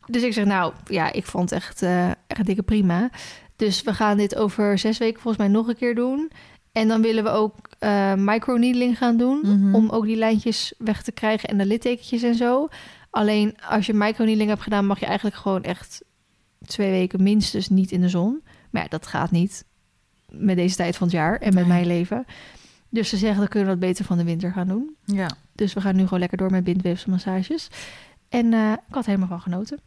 [0.05, 3.09] dus ik zeg, nou ja, ik vond het echt, eh echt dikke prima.
[3.55, 6.31] Dus we gaan dit over zes weken volgens mij nog een keer doen.
[6.71, 9.39] En dan willen we ook eh microneedling gaan doen.
[9.43, 9.75] Mhm.
[9.75, 12.67] Om ook die lijntjes weg te krijgen en de littekentjes en zo.
[13.09, 16.03] Alleen als je microneedling hebt gedaan, mag je eigenlijk gewoon echt
[16.65, 18.41] twee weken minstens niet in de zon.
[18.71, 19.65] Maar ja, dat gaat niet
[20.29, 21.73] met deze tijd van het jaar en met Nee.
[21.73, 22.25] mijn leven.
[22.93, 24.95] Dus ze zeggen, dan kunnen we dat beter van de winter gaan doen.
[25.05, 25.29] Ja.
[25.55, 27.67] Dus we gaan nu gewoon lekker door met bindweefselmassages.
[28.29, 29.79] En eh, ik had helemaal van genoten.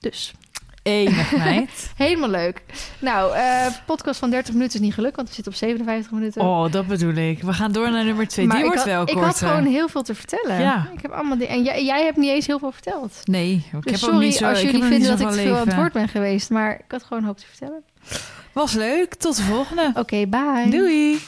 [0.00, 0.34] Dus
[0.82, 1.92] Enig meid.
[1.96, 2.62] helemaal leuk.
[3.00, 6.42] Nou, eh podcast van 30 minuten is niet gelukt, want we zitten op 57 minuten.
[6.42, 7.42] Oh, dat bedoel ik.
[7.42, 8.46] We gaan door naar nummer twee.
[8.46, 9.26] maar Die ik wordt had, wel ik korter.
[9.28, 10.60] had gewoon heel veel te vertellen.
[10.60, 10.88] Ja.
[10.94, 11.54] Ik heb allemaal dingen.
[11.54, 13.20] En jij, jij hebt niet eens heel veel verteld.
[13.24, 15.34] Nee, ik heb Dus ook sorry niet zo, als ik jullie vinden dat ik te
[15.34, 16.50] veel aan het woord ben geweest.
[16.50, 17.82] Maar ik had gewoon hoop te vertellen.
[18.52, 19.14] Was leuk.
[19.14, 19.90] Tot de volgende.
[19.94, 20.66] Oké, bye.
[20.70, 21.18] Doei.